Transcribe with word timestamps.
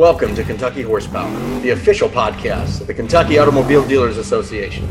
Welcome 0.00 0.34
to 0.36 0.44
Kentucky 0.44 0.80
Horsepower, 0.80 1.30
the 1.60 1.72
official 1.72 2.08
podcast 2.08 2.80
of 2.80 2.86
the 2.86 2.94
Kentucky 2.94 3.38
Automobile 3.38 3.86
Dealers 3.86 4.16
Association. 4.16 4.88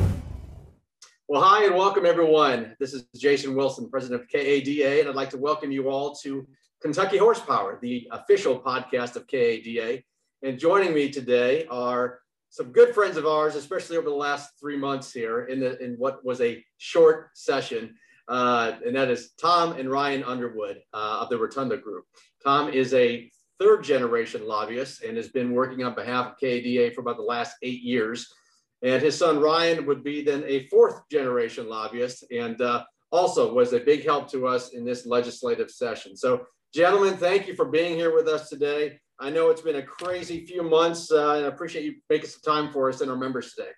Well, 1.28 1.42
hi 1.42 1.66
and 1.66 1.74
welcome 1.74 2.06
everyone. 2.06 2.76
This 2.80 2.94
is 2.94 3.08
Jason 3.18 3.56
Wilson, 3.56 3.90
president 3.90 4.22
of 4.22 4.28
KADA, 4.28 5.00
and 5.00 5.10
I'd 5.10 5.16
like 5.16 5.32
to 5.32 5.40
welcome 5.40 5.72
you 5.72 5.90
all 5.90 6.14
to 6.18 6.48
Kentucky 6.80 7.18
Horsepower, 7.18 7.80
the 7.82 8.08
official 8.12 8.60
podcast 8.60 9.16
of 9.16 9.26
KADA. 9.26 10.04
And 10.44 10.60
joining 10.60 10.94
me 10.94 11.10
today 11.10 11.66
are 11.72 12.20
some 12.52 12.72
good 12.72 12.94
friends 12.94 13.18
of 13.18 13.26
ours, 13.26 13.56
especially 13.56 13.98
over 13.98 14.10
the 14.10 14.16
last 14.16 14.60
three 14.60 14.78
months 14.78 15.12
here 15.12 15.46
in 15.46 15.60
the 15.60 15.84
in 15.84 15.96
what 15.96 16.24
was 16.24 16.40
a 16.40 16.64
short 16.78 17.32
session, 17.34 17.96
uh, 18.28 18.74
and 18.86 18.96
that 18.96 19.10
is 19.10 19.32
Tom 19.42 19.72
and 19.72 19.90
Ryan 19.90 20.24
Underwood 20.24 20.84
uh, 20.94 21.18
of 21.22 21.30
the 21.30 21.38
Rotunda 21.40 21.78
Group. 21.78 22.06
Tom 22.44 22.70
is 22.70 22.94
a 22.94 23.32
third 23.60 23.84
generation 23.84 24.48
lobbyist 24.48 25.04
and 25.04 25.18
has 25.18 25.30
been 25.30 25.52
working 25.52 25.84
on 25.84 25.94
behalf 25.94 26.28
of 26.28 26.40
KADA 26.40 26.92
for 26.94 27.02
about 27.02 27.18
the 27.18 27.24
last 27.24 27.58
eight 27.62 27.82
years. 27.82 28.34
And 28.82 29.02
his 29.02 29.18
son 29.18 29.40
Ryan 29.40 29.86
would 29.86 30.04
be 30.04 30.24
then 30.24 30.44
a 30.48 30.68
fourth 30.68 31.02
generation 31.10 31.68
lobbyist 31.68 32.26
and 32.32 32.60
uh, 32.62 32.84
also 33.12 33.54
was 33.54 33.74
a 33.74 33.80
big 33.80 34.06
help 34.06 34.32
to 34.32 34.48
us 34.48 34.70
in 34.70 34.86
this 34.86 35.06
legislative 35.06 35.70
session. 35.70 36.16
So, 36.16 36.46
gentlemen, 36.74 37.18
thank 37.18 37.48
you 37.48 37.56
for 37.56 37.66
being 37.66 37.96
here 37.96 38.16
with 38.16 38.28
us 38.28 38.50
today. 38.50 39.00
I 39.20 39.30
know 39.30 39.50
it's 39.50 39.62
been 39.62 39.76
a 39.76 39.84
crazy 39.84 40.46
few 40.46 40.64
months, 40.64 41.12
uh, 41.12 41.34
and 41.36 41.46
I 41.46 41.50
appreciate 41.50 41.84
you 41.84 41.96
making 42.10 42.30
some 42.30 42.54
time 42.54 42.72
for 42.72 42.88
us 42.88 43.02
and 43.02 43.12
our 43.12 43.18
members 43.18 43.54
today. 43.54 43.72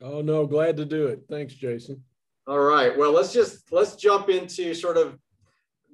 Oh 0.00 0.22
no, 0.22 0.46
glad 0.46 0.76
to 0.78 0.86
do 0.86 1.08
it. 1.08 1.20
Thanks, 1.28 1.52
Jason. 1.54 2.02
All 2.46 2.60
right. 2.60 2.96
Well, 2.96 3.12
let's 3.12 3.32
just 3.32 3.70
let's 3.72 3.96
jump 3.96 4.30
into 4.30 4.72
sort 4.72 4.96
of 4.96 5.18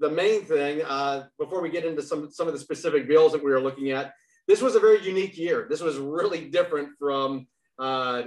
the 0.00 0.10
main 0.10 0.44
thing 0.44 0.82
uh, 0.82 1.24
before 1.38 1.62
we 1.62 1.70
get 1.70 1.84
into 1.84 2.02
some 2.02 2.30
some 2.30 2.46
of 2.46 2.52
the 2.52 2.60
specific 2.60 3.08
bills 3.08 3.32
that 3.32 3.42
we 3.42 3.50
were 3.50 3.60
looking 3.60 3.90
at. 3.90 4.12
This 4.46 4.60
was 4.60 4.74
a 4.74 4.80
very 4.80 5.02
unique 5.02 5.38
year. 5.38 5.66
This 5.70 5.80
was 5.80 5.96
really 5.98 6.50
different 6.50 6.90
from. 6.98 7.46
Uh, 7.78 8.24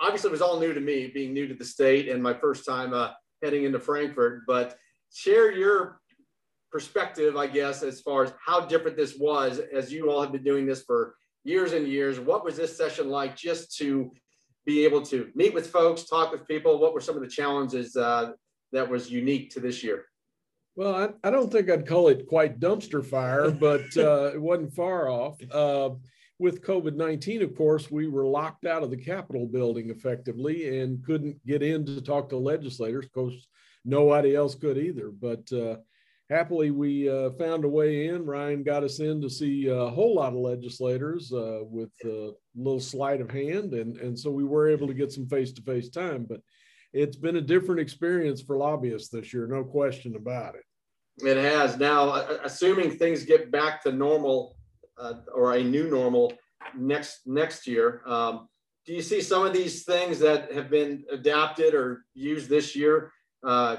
obviously, 0.00 0.28
it 0.28 0.32
was 0.32 0.42
all 0.42 0.58
new 0.58 0.74
to 0.74 0.80
me, 0.80 1.06
being 1.06 1.32
new 1.32 1.46
to 1.46 1.54
the 1.54 1.64
state 1.64 2.08
and 2.08 2.22
my 2.22 2.34
first 2.34 2.66
time 2.66 2.92
uh, 2.92 3.10
heading 3.42 3.64
into 3.64 3.78
Frankfort, 3.78 4.42
But 4.46 4.76
share 5.12 5.52
your 5.52 6.00
perspective, 6.70 7.36
I 7.36 7.46
guess, 7.46 7.82
as 7.82 8.00
far 8.00 8.24
as 8.24 8.32
how 8.44 8.60
different 8.60 8.96
this 8.96 9.16
was, 9.18 9.60
as 9.72 9.92
you 9.92 10.10
all 10.10 10.22
have 10.22 10.32
been 10.32 10.42
doing 10.42 10.66
this 10.66 10.82
for 10.82 11.14
years 11.44 11.72
and 11.72 11.86
years. 11.86 12.18
What 12.18 12.44
was 12.44 12.56
this 12.56 12.76
session 12.76 13.10
like, 13.10 13.36
just 13.36 13.76
to 13.78 14.10
be 14.64 14.84
able 14.84 15.02
to 15.02 15.30
meet 15.34 15.52
with 15.52 15.70
folks, 15.70 16.04
talk 16.04 16.32
with 16.32 16.46
people? 16.46 16.78
What 16.78 16.94
were 16.94 17.00
some 17.00 17.16
of 17.16 17.22
the 17.22 17.28
challenges 17.28 17.96
uh, 17.96 18.32
that 18.72 18.88
was 18.88 19.10
unique 19.10 19.50
to 19.50 19.60
this 19.60 19.82
year? 19.84 20.06
Well, 20.74 20.94
I, 20.94 21.28
I, 21.28 21.30
don't 21.30 21.52
think 21.52 21.68
I'd 21.68 21.86
call 21.86 22.08
it 22.08 22.26
quite 22.26 22.58
dumpster 22.58 23.04
fire, 23.04 23.50
but 23.50 23.84
uh, 23.96 24.32
it 24.34 24.40
wasn't 24.40 24.74
far 24.74 25.08
off. 25.08 25.38
Uh, 25.50 25.90
with 26.38 26.64
COVID 26.64 26.94
19, 26.94 27.42
of 27.42 27.56
course, 27.56 27.90
we 27.90 28.08
were 28.08 28.26
locked 28.26 28.66
out 28.66 28.82
of 28.82 28.90
the 28.90 28.96
Capitol 28.96 29.46
building 29.46 29.90
effectively 29.90 30.80
and 30.80 31.04
couldn't 31.04 31.44
get 31.46 31.62
in 31.62 31.86
to 31.86 32.00
talk 32.00 32.28
to 32.30 32.36
legislators. 32.36 33.04
Of 33.04 33.12
course, 33.12 33.46
nobody 33.84 34.34
else 34.34 34.54
could 34.54 34.78
either. 34.78 35.10
But 35.10 35.52
uh, 35.52 35.76
happily, 36.30 36.70
we 36.70 37.08
uh, 37.08 37.30
found 37.32 37.64
a 37.64 37.68
way 37.68 38.06
in. 38.06 38.26
Ryan 38.26 38.62
got 38.62 38.82
us 38.82 38.98
in 38.98 39.20
to 39.20 39.30
see 39.30 39.68
a 39.68 39.88
whole 39.88 40.16
lot 40.16 40.32
of 40.32 40.38
legislators 40.38 41.32
uh, 41.32 41.60
with 41.62 41.92
a 42.04 42.32
little 42.56 42.80
sleight 42.80 43.20
of 43.20 43.30
hand. 43.30 43.74
And, 43.74 43.96
and 43.98 44.18
so 44.18 44.30
we 44.30 44.44
were 44.44 44.68
able 44.68 44.88
to 44.88 44.94
get 44.94 45.12
some 45.12 45.28
face 45.28 45.52
to 45.52 45.62
face 45.62 45.90
time. 45.90 46.26
But 46.28 46.40
it's 46.92 47.16
been 47.16 47.36
a 47.36 47.40
different 47.40 47.80
experience 47.80 48.42
for 48.42 48.56
lobbyists 48.56 49.08
this 49.08 49.32
year, 49.32 49.46
no 49.46 49.64
question 49.64 50.16
about 50.16 50.54
it. 50.54 50.64
It 51.18 51.36
has. 51.36 51.78
Now, 51.78 52.14
assuming 52.44 52.92
things 52.92 53.24
get 53.24 53.50
back 53.50 53.82
to 53.82 53.92
normal 53.92 54.56
uh, 54.98 55.14
or 55.34 55.54
a 55.54 55.62
new 55.62 55.88
normal 55.90 56.32
next 56.76 57.26
next 57.26 57.66
year, 57.66 58.02
um, 58.06 58.48
do 58.86 58.92
you 58.92 59.02
see 59.02 59.20
some 59.20 59.46
of 59.46 59.52
these 59.52 59.84
things 59.84 60.18
that 60.20 60.52
have 60.52 60.70
been 60.70 61.04
adapted 61.10 61.74
or 61.74 62.04
used 62.14 62.48
this 62.48 62.74
year 62.74 63.12
uh, 63.46 63.76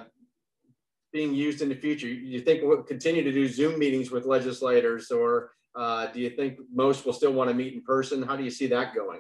being 1.12 1.34
used 1.34 1.62
in 1.62 1.70
the 1.70 1.76
future? 1.76 2.08
Do 2.08 2.14
you 2.14 2.42
think 2.42 2.62
we'll 2.64 2.84
continue 2.84 3.24
to 3.24 3.32
do 3.32 3.48
Zoom 3.48 3.78
meetings 3.80 4.12
with 4.12 4.26
legislators, 4.26 5.12
or 5.12 5.52
uh, 5.76 6.08
do 6.08 6.20
you 6.20 6.30
think 6.30 6.60
most 6.74 7.06
will 7.06 7.14
still 7.14 7.34
want 7.34 7.50
to 7.50 7.54
meet 7.54 7.74
in 7.74 7.82
person? 7.82 8.22
How 8.22 8.36
do 8.36 8.44
you 8.44 8.52
see 8.52 8.68
that 8.68 8.96
going? 8.96 9.20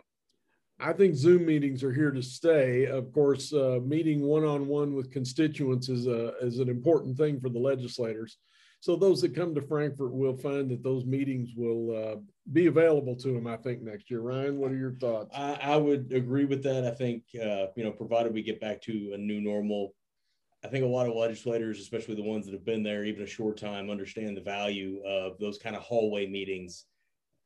I 0.84 0.92
think 0.92 1.16
Zoom 1.16 1.46
meetings 1.46 1.82
are 1.82 1.94
here 1.94 2.12
to 2.12 2.22
stay. 2.22 2.86
Of 2.88 3.14
course, 3.14 3.54
uh, 3.54 3.80
meeting 3.86 4.22
one-on-one 4.22 4.94
with 4.94 5.12
constituents 5.12 5.88
is 5.88 6.08
a 6.08 6.34
is 6.42 6.60
an 6.60 6.68
important 6.68 7.16
thing 7.18 7.40
for 7.40 7.48
the 7.48 7.60
legislators. 7.60 8.38
So 8.82 8.98
those 8.98 9.22
that 9.22 9.34
come 9.34 9.56
to 9.56 9.62
Frankfort 9.62 10.12
will 10.14 10.36
find 10.36 10.70
that 10.70 10.84
those 10.84 11.06
meetings 11.06 11.52
will 11.56 11.96
uh, 11.96 12.16
be 12.52 12.66
available 12.66 13.16
to 13.16 13.32
them. 13.32 13.48
I 13.48 13.56
think 13.56 13.82
next 13.82 14.12
year. 14.12 14.20
Ryan, 14.20 14.58
what 14.58 14.74
are 14.74 14.78
your 14.78 14.96
thoughts? 14.96 15.34
I, 15.34 15.58
I 15.62 15.78
would 15.78 16.12
agree 16.12 16.44
with 16.44 16.62
that. 16.64 16.84
I 16.84 16.92
think 16.92 17.24
uh, 17.42 17.68
you 17.78 17.86
know, 17.86 17.92
provided 17.92 18.34
we 18.34 18.44
get 18.44 18.60
back 18.60 18.82
to 18.82 19.12
a 19.14 19.18
new 19.18 19.40
normal, 19.40 19.96
I 20.66 20.68
think 20.68 20.84
a 20.84 20.88
lot 20.88 21.08
of 21.08 21.16
legislators, 21.16 21.80
especially 21.80 22.16
the 22.16 22.24
ones 22.24 22.46
that 22.46 22.54
have 22.54 22.66
been 22.66 22.84
there 22.84 23.06
even 23.06 23.24
a 23.24 23.28
short 23.28 23.56
time, 23.56 23.90
understand 23.90 24.36
the 24.36 24.42
value 24.42 25.02
of 25.06 25.40
those 25.40 25.58
kind 25.58 25.78
of 25.78 25.82
hallway 25.82 26.28
meetings 26.28 26.88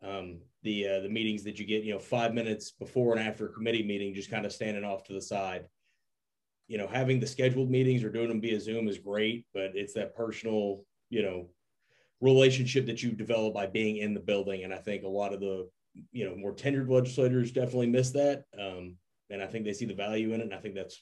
um, 0.04 0.40
the 0.68 0.88
uh, 0.88 1.00
the 1.00 1.10
meetings 1.10 1.44
that 1.46 1.60
you 1.60 1.66
get, 1.66 1.84
you 1.84 1.94
know, 1.94 2.00
five 2.00 2.34
minutes 2.34 2.72
before 2.72 3.16
and 3.16 3.26
after 3.26 3.46
a 3.46 3.54
committee 3.54 3.84
meeting, 3.84 4.14
just 4.14 4.30
kind 4.30 4.46
of 4.46 4.52
standing 4.52 4.84
off 4.84 5.06
to 5.06 5.14
the 5.14 5.22
side. 5.22 5.66
You 6.68 6.78
know, 6.78 6.88
having 6.88 7.22
the 7.22 7.28
scheduled 7.28 7.72
meetings 7.72 8.04
or 8.04 8.10
doing 8.10 8.28
them 8.28 8.42
via 8.42 8.60
Zoom 8.60 8.90
is 8.90 8.98
great, 8.98 9.46
but 9.54 9.72
it's 9.76 9.94
that 9.94 10.14
personal, 10.14 10.84
you 11.10 11.24
know, 11.24 11.50
relationship 12.20 12.86
that 12.88 13.02
you 13.02 13.12
develop 13.12 13.54
by 13.54 13.68
being 13.68 13.98
in 13.98 14.14
the 14.14 14.20
building. 14.20 14.66
And 14.66 14.74
I 14.74 14.78
think 14.78 15.04
a 15.04 15.08
lot 15.08 15.34
of 15.34 15.40
the, 15.40 15.70
you 16.12 16.30
know, 16.30 16.36
more 16.36 16.54
tenured 16.54 16.90
legislators 16.90 17.54
definitely 17.54 17.88
miss 17.88 18.12
that. 18.12 18.44
Um, 18.60 18.98
and 19.30 19.42
I 19.42 19.48
think 19.48 19.64
they 19.64 19.72
see 19.72 19.86
the 19.86 19.94
value 19.94 20.34
in 20.34 20.42
it. 20.42 20.46
And 20.46 20.54
I 20.54 20.58
think 20.58 20.76
that's 20.76 21.02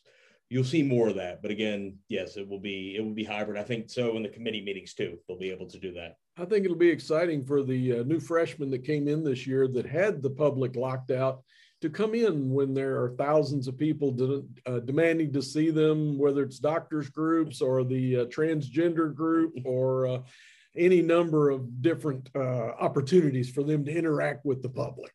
you'll 0.49 0.63
see 0.63 0.83
more 0.83 1.07
of 1.07 1.15
that. 1.15 1.41
But 1.41 1.49
again, 1.49 1.97
yes, 2.07 2.37
it 2.37 2.47
will 2.47 2.59
be 2.59 2.95
it 2.95 3.01
will 3.03 3.15
be 3.15 3.23
hybrid. 3.23 3.57
I 3.57 3.63
think 3.63 3.89
so 3.89 4.15
in 4.15 4.21
the 4.21 4.29
committee 4.29 4.63
meetings 4.63 4.93
too. 4.93 5.17
They'll 5.27 5.39
be 5.39 5.49
able 5.49 5.69
to 5.69 5.79
do 5.79 5.93
that. 5.93 6.17
I 6.37 6.45
think 6.45 6.65
it'll 6.65 6.77
be 6.77 6.89
exciting 6.89 7.45
for 7.45 7.63
the 7.63 7.99
uh, 7.99 8.03
new 8.03 8.19
freshmen 8.19 8.69
that 8.71 8.83
came 8.83 9.07
in 9.07 9.23
this 9.23 9.47
year 9.47 9.67
that 9.69 9.85
had 9.85 10.21
the 10.21 10.29
public 10.29 10.75
locked 10.75 11.11
out 11.11 11.43
to 11.81 11.89
come 11.89 12.13
in 12.13 12.49
when 12.49 12.73
there 12.73 13.01
are 13.01 13.15
thousands 13.17 13.67
of 13.67 13.77
people 13.77 14.11
de- 14.11 14.43
uh, 14.65 14.79
demanding 14.79 15.31
to 15.31 15.41
see 15.41 15.69
them, 15.69 16.17
whether 16.17 16.43
it's 16.43 16.59
doctors 16.59 17.09
groups 17.09 17.61
or 17.61 17.83
the 17.83 18.17
uh, 18.17 18.25
transgender 18.25 19.13
group 19.13 19.53
or 19.63 20.07
uh, 20.07 20.19
any 20.75 21.01
number 21.01 21.49
of 21.49 21.81
different 21.81 22.29
uh, 22.35 22.71
opportunities 22.79 23.49
for 23.49 23.63
them 23.63 23.85
to 23.85 23.91
interact 23.95 24.45
with 24.45 24.61
the 24.61 24.69
public. 24.69 25.13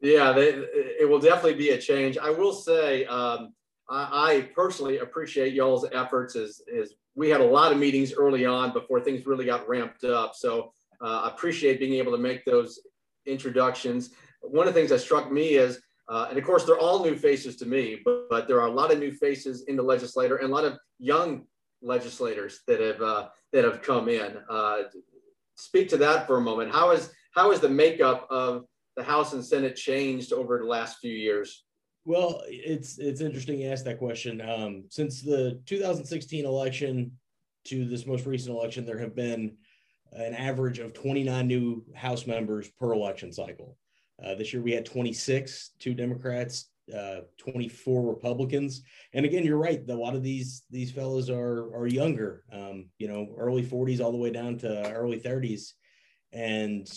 Yeah, 0.00 0.32
they, 0.32 0.50
it 0.50 1.08
will 1.08 1.18
definitely 1.18 1.54
be 1.54 1.70
a 1.70 1.78
change. 1.78 2.16
I 2.16 2.30
will 2.30 2.52
say. 2.52 3.06
Um, 3.06 3.54
I, 3.92 4.48
personally 4.54 4.98
appreciate 4.98 5.52
y'all's 5.52 5.84
efforts 5.92 6.36
as, 6.36 6.62
as 6.80 6.94
we 7.14 7.28
had 7.28 7.40
a 7.40 7.44
lot 7.44 7.72
of 7.72 7.78
meetings 7.78 8.12
early 8.12 8.46
on 8.46 8.72
before 8.72 9.00
things 9.00 9.26
really 9.26 9.44
got 9.44 9.68
ramped 9.68 10.04
up. 10.04 10.34
So 10.34 10.72
uh, 11.00 11.22
I 11.24 11.28
appreciate 11.28 11.80
being 11.80 11.94
able 11.94 12.12
to 12.12 12.18
make 12.18 12.44
those 12.44 12.80
introductions. 13.26 14.10
One 14.42 14.66
of 14.66 14.74
the 14.74 14.80
things 14.80 14.90
that 14.90 15.00
struck 15.00 15.30
me 15.30 15.54
is, 15.54 15.80
uh, 16.08 16.26
and 16.28 16.38
of 16.38 16.44
course, 16.44 16.64
they're 16.64 16.78
all 16.78 17.04
new 17.04 17.16
faces 17.16 17.56
to 17.56 17.66
me, 17.66 18.00
but, 18.04 18.28
but, 18.28 18.48
there 18.48 18.60
are 18.60 18.66
a 18.66 18.72
lot 18.72 18.92
of 18.92 18.98
new 18.98 19.12
faces 19.12 19.62
in 19.68 19.76
the 19.76 19.82
legislature 19.82 20.36
and 20.36 20.50
a 20.50 20.54
lot 20.54 20.64
of 20.64 20.76
young 20.98 21.44
legislators 21.82 22.60
that 22.66 22.80
have 22.80 23.00
uh, 23.00 23.28
that 23.52 23.64
have 23.64 23.80
come 23.80 24.08
in. 24.08 24.36
Uh, 24.48 24.82
speak 25.56 25.88
to 25.90 25.96
that 25.98 26.26
for 26.26 26.38
a 26.38 26.40
moment. 26.40 26.72
How 26.72 26.90
is 26.90 27.12
how 27.34 27.52
is 27.52 27.60
the 27.60 27.68
makeup 27.68 28.26
of 28.28 28.64
the 28.96 29.04
House 29.04 29.34
and 29.34 29.44
Senate 29.44 29.76
changed 29.76 30.32
over 30.32 30.58
the 30.58 30.64
last 30.64 30.98
few 30.98 31.12
years? 31.12 31.64
Well, 32.04 32.42
it's 32.46 32.98
it's 32.98 33.20
interesting 33.20 33.60
you 33.60 33.70
ask 33.70 33.84
that 33.84 33.98
question. 33.98 34.40
Um, 34.40 34.84
since 34.88 35.20
the 35.20 35.60
2016 35.66 36.46
election 36.46 37.12
to 37.66 37.84
this 37.84 38.06
most 38.06 38.26
recent 38.26 38.54
election, 38.56 38.86
there 38.86 38.98
have 38.98 39.14
been 39.14 39.56
an 40.12 40.34
average 40.34 40.78
of 40.78 40.94
29 40.94 41.46
new 41.46 41.84
House 41.94 42.26
members 42.26 42.68
per 42.70 42.92
election 42.92 43.32
cycle. 43.32 43.76
Uh, 44.22 44.34
this 44.34 44.52
year 44.52 44.62
we 44.62 44.72
had 44.72 44.84
26, 44.84 45.72
two 45.78 45.94
Democrats, 45.94 46.70
uh, 46.94 47.20
24 47.38 48.02
Republicans. 48.02 48.82
And 49.12 49.24
again, 49.24 49.44
you're 49.44 49.58
right. 49.58 49.80
A 49.88 49.94
lot 49.94 50.14
of 50.14 50.22
these 50.22 50.62
these 50.70 50.90
fellows 50.90 51.28
are 51.28 51.74
are 51.76 51.86
younger, 51.86 52.44
um, 52.50 52.88
you 52.98 53.08
know, 53.08 53.34
early 53.38 53.62
40s 53.62 54.00
all 54.00 54.12
the 54.12 54.18
way 54.18 54.30
down 54.30 54.56
to 54.58 54.90
early 54.92 55.20
30s. 55.20 55.74
And 56.32 56.90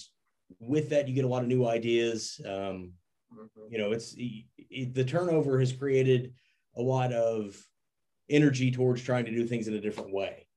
with 0.59 0.89
that, 0.89 1.07
you 1.07 1.13
get 1.13 1.25
a 1.25 1.27
lot 1.27 1.43
of 1.43 1.49
new 1.49 1.67
ideas. 1.67 2.39
Um, 2.47 2.93
Mm-hmm. 3.33 3.73
You 3.73 3.77
know, 3.77 3.91
it's 3.91 4.13
the 4.13 5.05
turnover 5.05 5.59
has 5.59 5.71
created 5.73 6.33
a 6.75 6.81
lot 6.81 7.13
of 7.13 7.55
energy 8.29 8.71
towards 8.71 9.01
trying 9.01 9.25
to 9.25 9.31
do 9.31 9.45
things 9.45 9.67
in 9.67 9.73
a 9.73 9.81
different 9.81 10.13
way. 10.13 10.47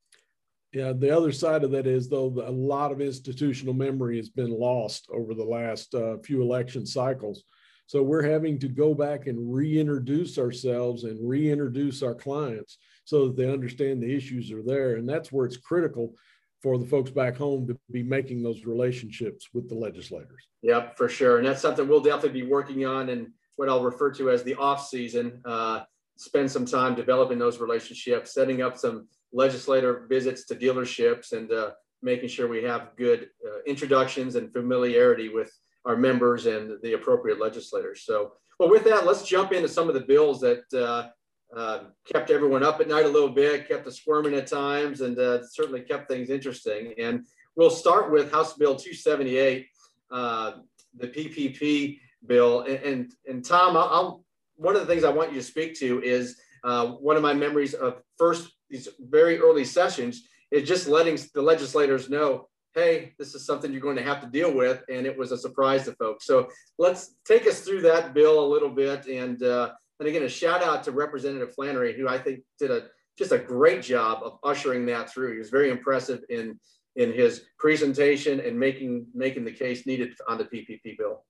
Yeah, 0.73 0.93
the 0.93 1.17
other 1.17 1.33
side 1.33 1.65
of 1.65 1.71
that 1.71 1.87
is 1.87 2.09
though 2.09 2.27
a 2.27 2.51
lot 2.51 2.93
of 2.93 3.01
institutional 3.01 3.75
memory 3.75 4.17
has 4.19 4.29
been 4.29 4.51
lost 4.51 5.09
over 5.11 5.35
the 5.35 5.45
last 5.45 5.95
uh, 5.95 6.19
few 6.19 6.43
election 6.43 6.85
cycles. 6.87 7.45
So 7.87 8.03
we're 8.03 8.29
having 8.29 8.59
to 8.59 8.69
go 8.69 8.95
back 8.95 9.27
and 9.27 9.55
reintroduce 9.55 10.39
ourselves 10.39 11.05
and 11.05 11.27
reintroduce 11.27 12.03
our 12.03 12.15
clients 12.15 12.79
so 13.05 13.27
that 13.27 13.37
they 13.37 13.51
understand 13.51 14.03
the 14.03 14.15
issues 14.15 14.51
are 14.51 14.63
there, 14.63 14.97
and 14.97 15.09
that's 15.09 15.31
where 15.31 15.47
it's 15.47 15.57
critical 15.57 16.15
for 16.63 16.79
the 16.79 16.87
folks 16.87 17.11
back 17.11 17.37
home 17.37 17.67
to 17.67 17.79
be 17.91 18.03
making 18.03 18.43
those 18.43 18.65
relationships 18.65 19.49
with 19.53 19.69
the 19.69 19.75
legislators. 19.75 20.49
Yep, 20.63 20.97
for 20.97 21.09
sure. 21.09 21.39
And 21.39 21.47
that's 21.47 21.63
something 21.63 21.87
we'll 21.87 22.01
definitely 22.01 22.41
be 22.41 22.47
working 22.47 22.87
on 22.87 23.11
and 23.11 23.29
what 23.57 23.69
I'll 23.69 23.85
refer 23.85 24.11
to 24.13 24.31
as 24.31 24.43
the 24.43 24.55
off 24.55 24.87
season. 24.87 25.41
Uh, 25.45 25.81
spend 26.17 26.51
some 26.51 26.65
time 26.65 26.95
developing 26.95 27.39
those 27.39 27.61
relationships, 27.61 28.33
setting 28.33 28.63
up 28.63 28.77
some 28.77 29.07
legislator 29.33 30.07
visits 30.09 30.47
to 30.47 30.55
dealerships, 30.55 31.33
and 31.33 31.53
uh, 31.53 31.71
making 32.03 32.29
sure 32.29 32.49
we 32.49 32.63
have 32.63 32.97
good 32.97 33.29
uh, 33.47 33.63
introductions 33.67 34.37
and 34.37 34.53
familiarity 34.53 35.29
with 35.29 35.53
our 35.85 35.97
members 35.97 36.47
and 36.47 36.79
the 36.83 36.95
appropriate 36.95 37.41
legislators. 37.41 38.03
So, 38.05 38.33
well, 38.59 38.71
with 38.71 38.85
that, 38.85 39.07
let's 39.07 39.23
jump 39.23 39.53
into 39.53 39.69
some 39.69 39.89
of 39.89 39.95
the 39.95 40.01
bills 40.01 40.41
that 40.41 40.65
uh, 40.75 41.11
uh, 41.55 41.81
kept 42.05 42.31
everyone 42.31 42.63
up 42.63 42.81
at 42.81 42.89
night 42.89 43.05
a 43.05 43.09
little 43.09 43.29
bit, 43.29 43.69
kept 43.69 43.87
us 43.87 43.99
squirming 43.99 44.35
at 44.35 44.47
times, 44.47 45.01
and 45.01 45.19
uh, 45.19 45.47
certainly 45.47 45.81
kept 45.81 46.09
things 46.09 46.31
interesting. 46.31 46.95
And 46.99 47.27
we'll 47.55 47.71
start 47.71 48.11
with 48.11 48.33
House 48.33 48.55
Bill 48.55 48.75
278, 48.75 49.67
uh, 50.11 50.53
the 50.97 51.09
PPP 51.09 52.01
bill. 52.27 52.63
And, 52.63 52.79
and, 52.83 53.13
and 53.27 53.45
Tom, 53.45 53.77
I'll, 53.77 53.89
I'll, 53.91 54.25
one 54.57 54.75
of 54.75 54.81
the 54.81 54.87
things 54.87 55.05
I 55.05 55.11
want 55.11 55.33
you 55.33 55.39
to 55.39 55.47
speak 55.47 55.79
to 55.81 56.03
is 56.03 56.41
uh, 56.65 56.87
one 56.87 57.17
of 57.17 57.23
my 57.23 57.35
memories 57.35 57.75
of 57.75 58.03
first 58.17 58.51
these 58.69 58.89
very 58.99 59.39
early 59.39 59.65
sessions 59.65 60.27
is 60.51 60.67
just 60.67 60.89
letting 60.89 61.19
the 61.35 61.43
legislators 61.43 62.11
know 62.11 62.49
hey, 62.77 63.15
this 63.19 63.35
is 63.35 63.47
something 63.47 63.73
you're 63.73 63.81
going 63.81 63.97
to 63.97 64.03
have 64.03 64.21
to 64.21 64.27
deal 64.27 64.53
with. 64.53 64.85
And 64.91 65.07
it 65.07 65.17
was 65.17 65.33
a 65.33 65.39
surprise 65.39 65.87
to 65.87 65.93
folks. 65.93 66.27
So 66.27 66.49
let's 66.79 67.15
take 67.25 67.47
us 67.47 67.63
through 67.63 67.81
that 67.83 68.13
bill 68.13 68.45
a 68.45 68.47
little 68.47 68.69
bit. 68.69 69.07
And, 69.07 69.43
uh, 69.43 69.73
and 69.99 70.09
again, 70.09 70.23
a 70.23 70.29
shout 70.29 70.63
out 70.63 70.85
to 70.85 70.93
Representative 70.93 71.55
Flannery, 71.55 71.97
who 71.97 72.09
I 72.09 72.19
think 72.19 72.41
did 72.59 72.71
a 72.71 72.89
just 73.19 73.33
a 73.33 73.39
great 73.39 73.83
job 73.83 74.23
of 74.23 74.39
ushering 74.45 74.85
that 74.87 75.11
through. 75.11 75.33
He 75.33 75.39
was 75.39 75.51
very 75.51 75.71
impressive 75.71 76.21
in 76.29 76.59
in 76.97 77.13
his 77.13 77.43
presentation 77.59 78.41
and 78.41 78.59
making 78.59 79.07
making 79.15 79.45
the 79.45 79.53
case 79.53 79.87
needed 79.87 80.13
on 80.29 80.39
the 80.39 80.45
PPP 80.45 80.99
bill. 80.99 81.25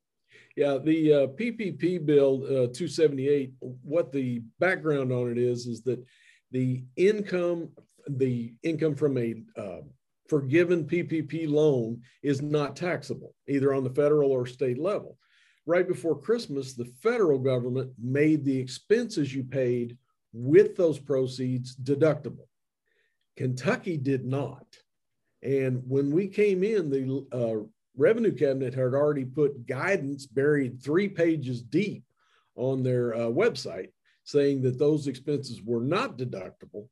Yeah, 0.56 0.78
the 0.78 1.12
uh, 1.12 1.26
PPP 1.28 2.04
bill 2.04 2.42
uh, 2.44 2.72
278. 2.72 3.52
What 3.60 4.10
the 4.10 4.42
background 4.58 5.12
on 5.12 5.30
it 5.30 5.38
is 5.38 5.66
is 5.66 5.82
that 5.82 6.02
the 6.50 6.84
income 6.96 7.68
the 8.08 8.54
income 8.62 8.94
from 8.94 9.18
a 9.18 9.34
uh, 9.56 9.80
forgiven 10.28 10.84
PPP 10.84 11.48
loan 11.48 12.00
is 12.22 12.42
not 12.42 12.74
taxable, 12.74 13.34
either 13.48 13.74
on 13.74 13.84
the 13.84 13.90
federal 13.90 14.32
or 14.32 14.46
state 14.46 14.78
level. 14.78 15.18
Right 15.66 15.86
before 15.86 16.18
Christmas, 16.20 16.74
the 16.74 16.92
federal 17.02 17.38
government 17.38 17.92
made 18.00 18.44
the 18.44 18.56
expenses 18.56 19.34
you 19.34 19.42
paid 19.42 19.98
with 20.32 20.76
those 20.76 20.98
proceeds 20.98 21.74
deductible. 21.76 22.46
Kentucky 23.36 23.96
did 23.96 24.24
not. 24.24 24.64
And 25.42 25.82
when 25.86 26.10
we 26.10 26.28
came 26.28 26.62
in, 26.62 26.88
the 26.88 27.26
uh, 27.32 27.66
revenue 27.96 28.34
cabinet 28.34 28.74
had 28.74 28.94
already 28.94 29.24
put 29.24 29.66
guidance 29.66 30.26
buried 30.26 30.80
three 30.80 31.08
pages 31.08 31.62
deep 31.62 32.04
on 32.54 32.82
their 32.82 33.14
uh, 33.14 33.18
website 33.26 33.88
saying 34.24 34.62
that 34.62 34.78
those 34.78 35.06
expenses 35.06 35.62
were 35.62 35.82
not 35.82 36.16
deductible 36.16 36.88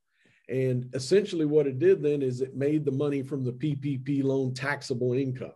and 0.48 0.90
essentially, 0.94 1.46
what 1.46 1.66
it 1.66 1.78
did 1.78 2.02
then 2.02 2.20
is 2.20 2.40
it 2.40 2.54
made 2.54 2.84
the 2.84 2.92
money 2.92 3.22
from 3.22 3.44
the 3.44 3.52
PPP 3.52 4.22
loan 4.22 4.52
taxable 4.52 5.14
income. 5.14 5.52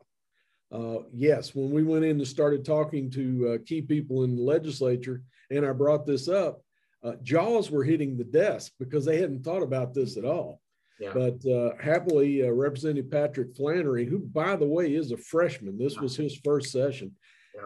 Uh, 0.71 0.99
yes, 1.13 1.55
when 1.55 1.71
we 1.71 1.83
went 1.83 2.05
in 2.05 2.19
and 2.19 2.27
started 2.27 2.65
talking 2.65 3.11
to 3.11 3.55
uh, 3.55 3.59
key 3.65 3.81
people 3.81 4.25
in 4.25 4.37
the 4.37 4.43
legislature, 4.43 5.23
and 5.51 5.65
I 5.65 5.73
brought 5.73 6.07
this 6.07 6.29
up, 6.29 6.63
uh, 7.03 7.13
jaws 7.23 7.71
were 7.71 7.85
hitting 7.85 8.17
the 8.17 8.25
desk 8.25 8.73
because 8.79 9.05
they 9.05 9.21
hadn't 9.21 9.45
thought 9.45 9.63
about 9.63 9.95
this 9.95 10.17
at 10.17 10.25
all. 10.25 10.61
Yeah. 11.01 11.13
But 11.15 11.47
uh, 11.47 11.75
happily, 11.81 12.47
uh, 12.47 12.51
Representative 12.51 13.11
Patrick 13.11 13.55
Flannery, 13.57 14.05
who, 14.05 14.19
by 14.19 14.57
the 14.57 14.67
way, 14.67 14.95
is 14.95 15.13
a 15.13 15.17
freshman, 15.17 15.79
this 15.79 15.99
was 15.99 16.17
his 16.17 16.37
first 16.45 16.73
session, 16.73 17.13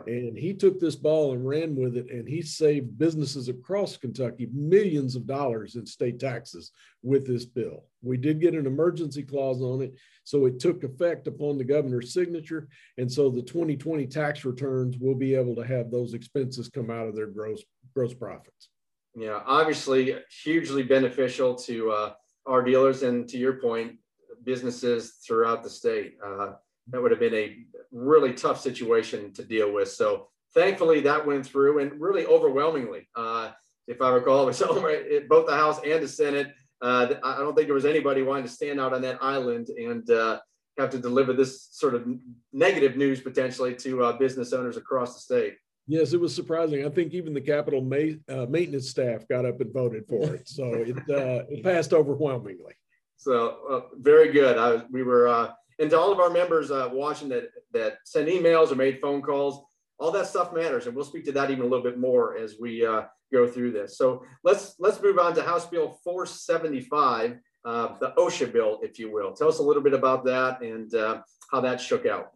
and 0.07 0.37
he 0.37 0.55
took 0.55 0.81
this 0.81 0.97
ball 0.97 1.33
and 1.33 1.47
ran 1.47 1.77
with 1.77 1.97
it, 1.97 2.11
and 2.11 2.29
he 2.29 2.43
saved 2.43 2.99
businesses 2.99 3.49
across 3.49 3.97
Kentucky 3.97 4.49
millions 4.53 5.17
of 5.17 5.27
dollars 5.27 5.77
in 5.77 5.87
state 5.87 6.19
taxes 6.19 6.73
with 7.03 7.27
this 7.27 7.45
bill. 7.45 7.85
We 8.03 8.17
did 8.17 8.41
get 8.41 8.55
an 8.55 8.67
emergency 8.67 9.23
clause 9.23 9.63
on 9.63 9.83
it, 9.83 9.95
so 10.25 10.47
it 10.47 10.59
took 10.61 10.85
effect 10.85 11.27
upon 11.27 11.59
the 11.59 11.65
governor's 11.65 12.13
signature. 12.13 12.69
And 12.99 13.11
so 13.11 13.31
the 13.31 13.43
2020 13.43 14.07
tax 14.07 14.45
returns 14.45 14.99
will 14.99 15.15
be 15.15 15.35
able 15.35 15.55
to 15.57 15.67
have 15.67 15.91
those 15.91 16.15
expenses 16.15 16.69
come 16.69 16.91
out 16.91 17.09
of 17.09 17.17
their 17.17 17.27
gross 17.27 17.63
gross 17.95 18.15
profits. 18.15 18.69
Yeah, 19.15 19.41
obviously 19.45 20.17
hugely 20.43 20.83
beneficial 20.83 21.55
to 21.57 21.91
uh, 21.91 22.13
our 22.47 22.63
dealers 22.63 23.03
and 23.03 23.29
to 23.29 23.37
your 23.37 23.55
point, 23.55 23.99
businesses 24.45 25.19
throughout 25.27 25.63
the 25.63 25.71
state. 25.71 26.15
Uh, 26.25 26.53
that 26.89 27.01
would 27.01 27.11
have 27.11 27.21
been 27.21 27.35
a 27.35 27.59
really 27.91 28.33
tough 28.33 28.61
situation 28.61 29.33
to 29.35 29.45
deal 29.45 29.73
with. 29.73 29.91
So 29.91 30.29
thankfully 30.55 31.01
that 31.01 31.27
went 31.27 31.47
through 31.47 31.81
and 31.81 32.01
really 32.01 32.27
overwhelmingly. 32.27 33.09
Uh, 33.15 33.51
if 33.87 34.01
I 34.01 34.11
recall, 34.11 34.43
it 34.43 34.47
was 34.47 34.59
both 35.29 35.47
the 35.47 35.57
House 35.57 35.81
and 35.85 36.03
the 36.03 36.09
Senate. 36.09 36.49
Uh, 36.81 37.15
I 37.23 37.39
don't 37.39 37.55
think 37.55 37.69
there 37.69 37.75
was 37.75 37.85
anybody 37.85 38.23
wanting 38.23 38.45
to 38.45 38.51
stand 38.51 38.81
out 38.81 38.93
on 38.93 39.03
that 39.03 39.23
island 39.23 39.69
and 39.69 40.09
uh, 40.11 40.41
have 40.79 40.91
to 40.91 40.99
deliver 40.99 41.33
this 41.33 41.69
sort 41.71 41.95
of 41.95 42.07
negative 42.53 42.97
news 42.97 43.21
potentially 43.21 43.75
to 43.77 44.05
uh, 44.05 44.13
business 44.17 44.53
owners 44.53 44.77
across 44.77 45.15
the 45.15 45.21
state. 45.21 45.57
Yes, 45.87 46.13
it 46.13 46.21
was 46.21 46.35
surprising. 46.35 46.87
I 46.87 46.89
think 46.89 47.13
even 47.13 47.35
the 47.35 47.41
Capitol 47.41 47.83
ma- 47.83 48.17
uh, 48.29 48.47
maintenance 48.47 48.89
staff 48.89 49.27
got 49.29 49.45
up 49.45 49.61
and 49.61 49.73
voted 49.73 50.07
for 50.09 50.35
it, 50.35 50.49
so 50.49 50.65
it 50.75 50.97
uh, 50.97 51.45
it 51.51 51.65
passed 51.65 51.93
overwhelmingly. 51.93 52.75
So 53.17 53.91
very 53.99 54.33
good. 54.33 54.59
I, 54.59 54.85
we 54.91 55.03
were 55.03 55.55
and 55.79 55.91
to 55.91 55.99
all 55.99 56.13
of 56.13 56.21
our 56.21 56.31
members 56.31 56.71
uh, 56.71 56.89
watching 56.93 57.29
that 57.31 57.51
that 57.73 57.99
send 58.05 58.29
emails 58.29 58.71
or 58.71 58.77
made 58.77 59.01
phone 59.01 59.23
calls, 59.23 59.65
all 59.99 60.11
that 60.13 60.27
stuff 60.27 60.53
matters, 60.53 60.87
and 60.87 60.95
we'll 60.95 61.05
speak 61.05 61.25
to 61.25 61.33
that 61.33 61.51
even 61.51 61.65
a 61.65 61.69
little 61.69 61.85
bit 61.85 61.99
more 61.99 62.37
as 62.37 62.57
we 62.61 62.85
uh, 62.85 63.03
go 63.33 63.47
through 63.47 63.73
this. 63.73 63.97
So 63.97 64.25
let's 64.45 64.75
let's 64.79 65.01
move 65.03 65.19
on 65.19 65.35
to 65.35 65.43
House 65.43 65.67
Bill 65.67 65.99
475, 66.05 67.39
uh, 67.65 67.99
the 68.01 68.13
OSHA 68.19 68.53
bill, 68.53 68.81
if 68.83 68.99
you 68.99 69.13
will. 69.13 69.33
Tell 69.33 69.49
us 69.49 69.59
a 69.59 69.63
little 69.63 69.83
bit 69.83 69.95
about 69.95 70.25
that 70.25 70.63
and 70.63 70.95
uh, 70.95 71.23
how 71.51 71.61
that 71.61 71.81
shook 71.81 72.07
out. 72.07 72.33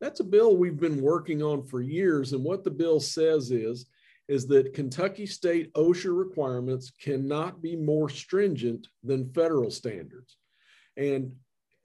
That's 0.00 0.20
a 0.20 0.24
bill 0.24 0.56
we've 0.56 0.78
been 0.78 1.00
working 1.00 1.42
on 1.42 1.64
for 1.64 1.80
years, 1.80 2.32
and 2.32 2.44
what 2.44 2.64
the 2.64 2.70
bill 2.70 3.00
says 3.00 3.50
is 3.50 3.86
is 4.28 4.46
that 4.46 4.74
Kentucky 4.74 5.24
state 5.24 5.72
OSHA 5.72 6.16
requirements 6.16 6.92
cannot 7.02 7.62
be 7.62 7.74
more 7.74 8.10
stringent 8.10 8.86
than 9.02 9.32
federal 9.32 9.70
standards. 9.70 10.36
And 10.98 11.32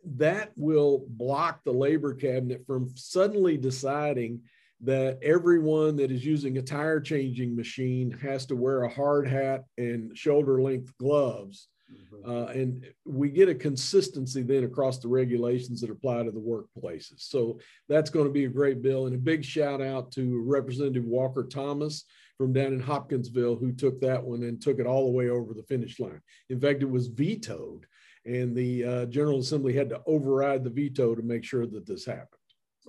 that 0.05 0.51
will 0.55 1.05
block 1.07 1.63
the 1.63 1.71
labor 1.71 2.13
cabinet 2.13 2.65
from 2.65 2.89
suddenly 2.95 3.57
deciding 3.57 4.41
that 4.81 5.17
everyone 5.21 5.95
that 5.95 6.11
is 6.11 6.25
using 6.25 6.57
a 6.57 6.61
tire 6.61 6.99
changing 6.99 7.55
machine 7.55 8.11
has 8.11 8.45
to 8.45 8.55
wear 8.55 8.83
a 8.83 8.93
hard 8.93 9.27
hat 9.27 9.63
and 9.77 10.15
shoulder 10.17 10.61
length 10.61 10.91
gloves. 10.97 11.69
Mm-hmm. 11.91 12.29
Uh, 12.29 12.45
and 12.47 12.85
we 13.05 13.29
get 13.29 13.47
a 13.47 13.55
consistency 13.55 14.41
then 14.41 14.65
across 14.65 14.99
the 14.99 15.07
regulations 15.07 15.79
that 15.81 15.89
apply 15.89 16.23
to 16.23 16.31
the 16.31 16.39
workplaces. 16.39 17.21
So 17.21 17.59
that's 17.87 18.09
going 18.09 18.25
to 18.25 18.31
be 18.31 18.45
a 18.45 18.49
great 18.49 18.81
bill. 18.81 19.05
And 19.05 19.15
a 19.15 19.19
big 19.19 19.45
shout 19.45 19.81
out 19.81 20.11
to 20.13 20.43
Representative 20.45 21.05
Walker 21.05 21.45
Thomas 21.45 22.03
from 22.37 22.51
down 22.51 22.73
in 22.73 22.79
Hopkinsville, 22.79 23.55
who 23.55 23.71
took 23.71 24.01
that 24.01 24.21
one 24.21 24.43
and 24.43 24.61
took 24.61 24.79
it 24.79 24.87
all 24.87 25.05
the 25.05 25.17
way 25.17 25.29
over 25.29 25.53
the 25.53 25.63
finish 25.63 25.99
line. 25.99 26.21
In 26.49 26.59
fact, 26.59 26.81
it 26.81 26.89
was 26.89 27.07
vetoed 27.07 27.85
and 28.25 28.55
the 28.55 28.83
uh, 28.83 29.05
General 29.05 29.39
Assembly 29.39 29.73
had 29.73 29.89
to 29.89 30.01
override 30.05 30.63
the 30.63 30.69
veto 30.69 31.15
to 31.15 31.21
make 31.21 31.43
sure 31.43 31.65
that 31.65 31.85
this 31.85 32.05
happened. 32.05 32.39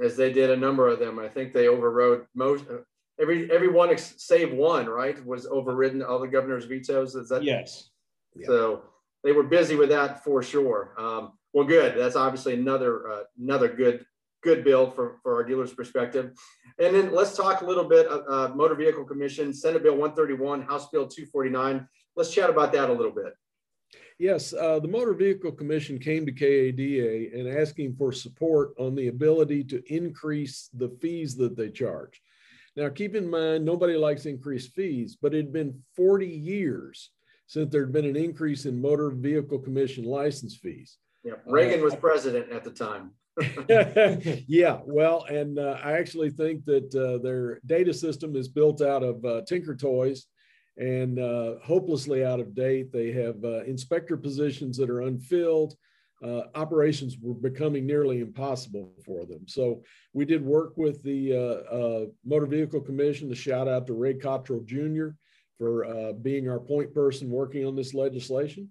As 0.03 0.17
they 0.17 0.33
did 0.33 0.51
a 0.51 0.57
number 0.57 0.89
of 0.89 0.99
them, 0.99 1.19
I 1.19 1.29
think 1.29 1.53
they 1.53 1.69
overrode 1.69 2.27
most. 2.35 2.65
Uh, 2.69 2.79
every 3.21 3.51
every 3.51 3.69
one 3.69 3.91
ex- 3.91 4.15
save 4.19 4.53
one, 4.53 4.87
right, 4.87 5.25
was 5.25 5.47
overridden. 5.47 6.03
All 6.03 6.19
the 6.19 6.29
governor's 6.29 6.65
vetoes. 6.65 7.15
Is 7.15 7.29
that 7.29 7.45
yes? 7.45 7.91
So 8.45 8.83
they 9.23 9.33
were 9.33 9.45
busy 9.45 9.77
with 9.77 9.91
that 9.91 10.25
for 10.25 10.43
sure. 10.43 10.95
Um, 10.99 11.33
well, 11.53 11.65
good. 11.65 11.97
That's 11.97 12.17
obviously 12.17 12.55
another 12.55 13.09
uh, 13.09 13.23
another 13.39 13.69
good 13.69 14.05
good 14.43 14.63
bill 14.63 14.91
for, 14.91 15.17
for 15.23 15.35
our 15.35 15.45
dealers' 15.45 15.73
perspective. 15.73 16.33
And 16.79 16.95
then 16.95 17.13
let's 17.13 17.37
talk 17.37 17.63
a 17.63 17.65
little 17.65 17.85
bit 17.85 18.07
of 18.07 18.25
uh, 18.29 18.55
Motor 18.55 18.75
Vehicle 18.75 19.05
Commission, 19.05 19.55
Senate 19.55 19.83
Bill 19.83 19.97
131, 19.97 20.63
House 20.63 20.91
Bill 20.91 21.07
249. 21.07 21.89
Let's 22.15 22.31
chat 22.31 22.51
about 22.51 22.73
that 22.75 22.91
a 22.91 22.93
little 22.93 23.13
bit. 23.13 23.33
Yes, 24.19 24.53
uh, 24.53 24.79
the 24.79 24.89
Motor 24.89 25.15
Vehicle 25.15 25.53
Commission 25.53 25.99
came 25.99 26.25
to 26.25 26.33
KADA 26.33 27.37
and 27.37 27.49
asking 27.49 27.97
for 27.97 28.13
support 28.13 28.73
on 28.79 28.95
the 28.95 29.09
ability 29.09 29.65
to 29.65 29.83
increase 29.93 30.71
the 30.73 30.91
fees 31.01 31.37
that 31.37 31.57
they 31.57 31.69
charge. 31.69 32.23
Now, 32.77 32.89
keep 32.89 33.15
in 33.17 33.29
mind, 33.29 33.65
nobody 33.65 33.97
likes 33.97 34.27
increased 34.27 34.73
fees, 34.75 35.17
but 35.21 35.35
it 35.35 35.39
had 35.39 35.53
been 35.53 35.83
40 35.97 36.27
years 36.27 37.11
since 37.47 37.71
there 37.71 37.83
had 37.83 37.93
been 37.93 38.05
an 38.05 38.17
increase 38.17 38.67
in 38.67 38.81
Motor 38.81 39.11
Vehicle 39.11 39.59
Commission 39.59 40.05
license 40.05 40.57
fees. 40.57 40.99
Yeah, 41.25 41.35
Reagan 41.47 41.81
uh, 41.81 41.85
was 41.85 41.95
president 41.95 42.51
at 42.51 42.65
the 42.65 42.71
time. 42.71 43.13
yeah, 44.47 44.79
well, 44.85 45.25
and 45.25 45.59
uh, 45.59 45.79
I 45.83 45.93
actually 45.93 46.31
think 46.31 46.65
that 46.67 46.95
uh, 46.95 47.23
their 47.23 47.61
data 47.67 47.93
system 47.93 48.37
is 48.37 48.47
built 48.47 48.81
out 48.81 49.03
of 49.03 49.25
uh, 49.25 49.43
Tinker 49.47 49.75
Toys 49.75 50.27
and 50.77 51.19
uh, 51.19 51.55
hopelessly 51.63 52.25
out 52.25 52.41
of 52.41 52.55
date. 52.55 52.93
They 52.93 53.13
have 53.13 53.45
uh, 53.45 53.65
inspector 53.65 54.17
positions 54.17 54.77
that 54.77 54.91
are 54.91 55.03
unfilled. 55.03 55.77
uh, 56.25 56.43
operations 56.55 57.19
were 57.21 57.35
becoming 57.35 57.87
nearly 57.87 58.21
impossible 58.21 58.91
for 59.05 59.27
them. 59.27 59.47
So 59.47 59.83
we 60.13 60.25
did 60.25 60.45
work 60.45 60.77
with 60.77 61.03
the 61.03 61.33
uh, 61.35 61.75
uh, 61.75 62.07
Motor 62.25 62.47
Vehicle 62.47 62.81
Commission 62.81 63.29
to 63.29 63.35
shout 63.35 63.69
out 63.69 63.87
to 63.87 63.95
Ray 63.95 64.15
Cottrell 64.15 64.63
Jr. 64.65 65.09
for 65.59 65.85
uh, 65.85 66.13
being 66.13 66.49
our 66.49 66.61
point 66.61 66.95
person 66.95 67.31
working 67.31 67.67
on 67.67 67.77
this 67.77 67.93
legislation. 67.95 68.71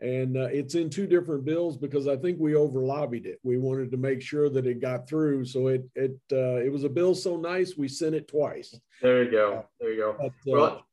And 0.00 0.36
uh, 0.36 0.46
it's 0.46 0.74
in 0.74 0.90
two 0.90 1.06
different 1.06 1.44
bills 1.44 1.76
because 1.76 2.08
I 2.08 2.16
think 2.16 2.38
we 2.38 2.54
over 2.54 2.80
lobbied 2.80 3.26
it. 3.26 3.38
We 3.42 3.58
wanted 3.58 3.90
to 3.92 3.96
make 3.96 4.20
sure 4.20 4.48
that 4.50 4.66
it 4.66 4.80
got 4.80 5.08
through. 5.08 5.44
So 5.46 5.68
it 5.68 5.84
it 5.94 6.18
uh, 6.32 6.56
it 6.56 6.70
was 6.70 6.84
a 6.84 6.88
bill 6.88 7.14
so 7.14 7.36
nice 7.36 7.76
we 7.76 7.88
sent 7.88 8.14
it 8.14 8.28
twice. 8.28 8.78
There 9.00 9.22
you 9.22 9.30
go. 9.30 9.64
There 9.80 9.92
you 9.92 10.00
go. 10.00 10.16
But, 10.18 10.32
well, 10.46 10.86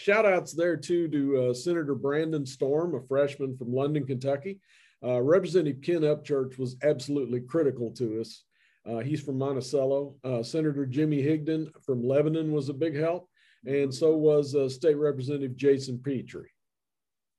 shout 0.00 0.26
outs 0.26 0.52
there 0.52 0.76
too 0.76 1.08
to 1.08 1.54
Senator 1.54 1.94
Brandon 1.94 2.46
Storm, 2.46 2.94
a 2.94 3.00
freshman 3.00 3.56
from 3.56 3.72
London, 3.72 4.06
Kentucky 4.06 4.60
uh, 5.02 5.20
Representative 5.22 5.82
Ken 5.82 6.02
Upchurch 6.02 6.58
was 6.58 6.76
absolutely 6.82 7.40
critical 7.40 7.90
to 7.92 8.20
us. 8.20 8.44
Uh, 8.88 8.98
he's 8.98 9.20
from 9.20 9.38
Monticello. 9.38 10.14
Uh, 10.24 10.42
Senator 10.42 10.86
Jimmy 10.86 11.22
Higdon 11.22 11.70
from 11.84 12.02
Lebanon 12.02 12.52
was 12.52 12.68
a 12.68 12.74
big 12.74 12.96
help, 12.96 13.28
and 13.64 13.92
so 13.92 14.16
was 14.16 14.54
uh, 14.54 14.68
State 14.68 14.96
Representative 14.96 15.56
Jason 15.56 15.98
Petrie. 15.98 16.50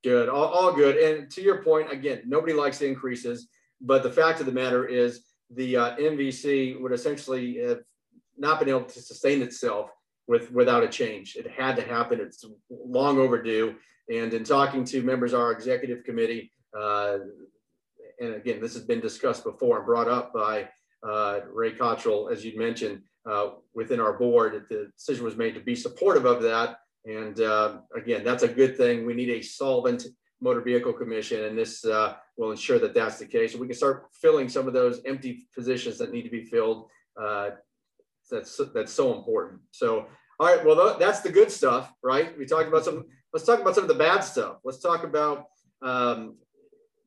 Good, 0.04 0.30
all, 0.30 0.46
all, 0.46 0.74
good. 0.74 0.98
And 0.98 1.30
to 1.32 1.42
your 1.42 1.64
point, 1.64 1.92
again, 1.92 2.24
nobody 2.26 2.54
likes 2.54 2.82
increases, 2.82 3.48
but 3.80 4.02
the 4.02 4.12
fact 4.12 4.40
of 4.40 4.48
the 4.48 4.52
matter 4.52 4.86
is 4.86 5.22
the 5.52 5.78
uh, 5.78 5.96
MVC 5.98 6.80
would 6.82 6.92
essentially 6.92 7.58
have 7.58 7.82
not 8.38 8.60
been 8.60 8.70
able 8.70 8.86
to 8.86 9.02
sustain 9.02 9.44
itself 9.44 9.92
with 10.28 10.52
without 10.52 10.84
a 10.84 10.88
change. 10.88 11.36
It 11.36 11.50
had 11.50 11.76
to 11.76 11.82
happen. 11.82 12.20
It's 12.20 12.46
long 12.70 13.18
overdue. 13.18 13.76
And 14.10 14.34
in 14.34 14.44
talking 14.44 14.84
to 14.86 15.02
members 15.02 15.34
of 15.34 15.40
our 15.40 15.52
executive 15.52 16.04
committee, 16.04 16.52
uh, 16.78 17.20
and 18.20 18.36
again, 18.36 18.60
this 18.62 18.74
has 18.74 18.84
been 18.84 19.00
discussed 19.00 19.44
before 19.44 19.78
and 19.78 19.86
brought 19.86 20.08
up 20.08 20.34
by 20.34 20.70
uh, 21.08 21.40
Ray 21.52 21.72
Cottrell, 21.72 22.30
as 22.30 22.46
you 22.46 22.58
mentioned, 22.58 23.02
uh, 23.30 23.52
within 23.74 24.00
our 24.00 24.14
board. 24.14 24.66
The 24.70 24.92
decision 24.96 25.26
was 25.26 25.36
made 25.36 25.56
to 25.56 25.62
be 25.62 25.76
supportive 25.76 26.26
of 26.26 26.42
that. 26.44 26.78
And 27.06 27.40
uh, 27.40 27.80
again, 27.96 28.24
that's 28.24 28.44
a 28.44 28.48
good 28.48 28.78
thing. 28.78 29.06
We 29.06 29.14
need 29.14 29.30
a 29.30 29.42
solvent 29.42 30.06
motor 30.40 30.62
vehicle 30.62 30.94
commission, 30.94 31.46
and 31.46 31.58
this 31.58 31.86
uh, 31.86 32.16
will 32.38 32.52
ensure 32.52 32.80
that 32.80 32.94
that's 32.94 33.20
the 33.20 33.26
case. 33.26 33.56
We 33.56 33.68
can 33.68 33.76
start 33.76 34.08
filling 34.20 34.50
some 34.50 34.68
of 34.68 34.74
those 34.74 35.02
empty 35.06 35.48
positions 35.56 35.98
that 36.00 36.12
need 36.12 36.24
to 36.24 36.30
be 36.30 36.44
filled. 36.44 36.90
That's 38.32 38.60
that's 38.74 38.94
so 38.94 39.14
important. 39.16 39.62
So, 39.72 40.08
all 40.40 40.48
right, 40.48 40.66
well, 40.66 40.98
that's 40.98 41.20
the 41.20 41.32
good 41.32 41.52
stuff, 41.52 41.94
right? 42.04 42.38
We 42.38 42.46
talked 42.46 42.68
about 42.68 42.86
some. 42.86 43.06
Let's 43.34 43.46
talk 43.46 43.60
about 43.60 43.76
some 43.76 43.84
of 43.84 43.88
the 43.88 43.96
bad 43.96 44.22
stuff. 44.22 44.58
Let's 44.64 44.80
talk 44.80 45.04
about 45.04 45.46
um, 45.82 46.36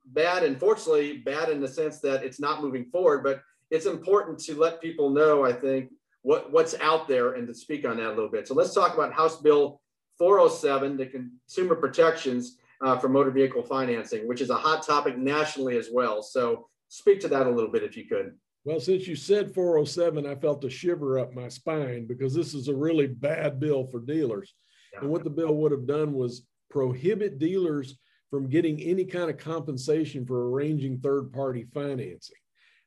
bad, 0.06 0.42
unfortunately, 0.42 1.18
bad 1.18 1.48
in 1.48 1.60
the 1.60 1.68
sense 1.68 2.00
that 2.00 2.22
it's 2.24 2.40
not 2.40 2.62
moving 2.62 2.86
forward, 2.86 3.22
but 3.22 3.40
it's 3.70 3.86
important 3.86 4.38
to 4.40 4.54
let 4.58 4.80
people 4.80 5.10
know, 5.10 5.44
I 5.44 5.52
think, 5.52 5.90
what, 6.22 6.52
what's 6.52 6.74
out 6.80 7.08
there 7.08 7.32
and 7.32 7.46
to 7.48 7.54
speak 7.54 7.86
on 7.86 7.96
that 7.96 8.06
a 8.06 8.14
little 8.14 8.28
bit. 8.28 8.46
So 8.46 8.54
let's 8.54 8.74
talk 8.74 8.94
about 8.94 9.12
House 9.12 9.40
Bill 9.40 9.80
407, 10.18 10.96
the 10.96 11.06
consumer 11.06 11.74
protections 11.74 12.58
uh, 12.82 12.98
for 12.98 13.08
motor 13.08 13.30
vehicle 13.30 13.62
financing, 13.62 14.28
which 14.28 14.40
is 14.40 14.50
a 14.50 14.56
hot 14.56 14.86
topic 14.86 15.16
nationally 15.16 15.76
as 15.76 15.88
well. 15.92 16.22
So 16.22 16.68
speak 16.88 17.20
to 17.20 17.28
that 17.28 17.46
a 17.46 17.50
little 17.50 17.70
bit 17.70 17.82
if 17.82 17.96
you 17.96 18.06
could. 18.06 18.34
Well, 18.64 18.80
since 18.80 19.06
you 19.06 19.14
said 19.14 19.54
407, 19.54 20.26
I 20.26 20.34
felt 20.36 20.64
a 20.64 20.70
shiver 20.70 21.18
up 21.18 21.34
my 21.34 21.48
spine 21.48 22.06
because 22.06 22.34
this 22.34 22.54
is 22.54 22.68
a 22.68 22.74
really 22.74 23.06
bad 23.06 23.60
bill 23.60 23.86
for 23.86 24.00
dealers. 24.00 24.54
Yeah. 24.92 25.00
And 25.00 25.10
what 25.10 25.22
the 25.22 25.30
bill 25.30 25.54
would 25.56 25.72
have 25.72 25.86
done 25.86 26.14
was 26.14 26.46
prohibit 26.70 27.38
dealers 27.38 27.98
from 28.30 28.48
getting 28.48 28.80
any 28.80 29.04
kind 29.04 29.28
of 29.28 29.36
compensation 29.36 30.24
for 30.24 30.50
arranging 30.50 30.98
third 30.98 31.32
party 31.32 31.66
financing. 31.74 32.36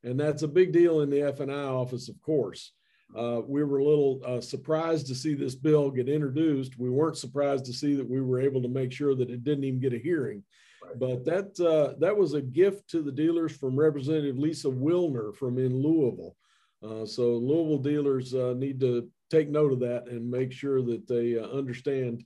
And 0.03 0.19
that's 0.19 0.43
a 0.43 0.47
big 0.47 0.73
deal 0.73 1.01
in 1.01 1.09
the 1.09 1.21
F&I 1.21 1.53
office, 1.53 2.09
of 2.09 2.19
course. 2.21 2.71
Uh, 3.15 3.41
we 3.47 3.63
were 3.63 3.77
a 3.77 3.85
little 3.85 4.21
uh, 4.25 4.41
surprised 4.41 5.07
to 5.07 5.15
see 5.15 5.33
this 5.33 5.55
bill 5.55 5.89
get 5.89 6.09
introduced. 6.09 6.77
We 6.77 6.89
weren't 6.89 7.17
surprised 7.17 7.65
to 7.65 7.73
see 7.73 7.95
that 7.95 8.09
we 8.09 8.21
were 8.21 8.39
able 8.39 8.61
to 8.61 8.67
make 8.67 8.91
sure 8.91 9.15
that 9.15 9.29
it 9.29 9.43
didn't 9.43 9.63
even 9.63 9.79
get 9.79 9.93
a 9.93 9.97
hearing. 9.97 10.43
But 10.99 11.25
that 11.25 11.59
uh, 11.59 11.97
that 11.99 12.15
was 12.15 12.33
a 12.33 12.41
gift 12.41 12.89
to 12.91 13.01
the 13.01 13.11
dealers 13.11 13.55
from 13.55 13.79
Representative 13.79 14.37
Lisa 14.37 14.67
Willner 14.67 15.35
from 15.35 15.57
in 15.57 15.81
Louisville. 15.81 16.35
Uh, 16.83 17.05
so 17.05 17.31
Louisville 17.31 17.79
dealers 17.79 18.33
uh, 18.33 18.53
need 18.55 18.79
to 18.81 19.09
take 19.29 19.49
note 19.49 19.73
of 19.73 19.79
that 19.79 20.07
and 20.07 20.29
make 20.29 20.51
sure 20.51 20.81
that 20.83 21.07
they 21.07 21.37
uh, 21.37 21.47
understand 21.47 22.23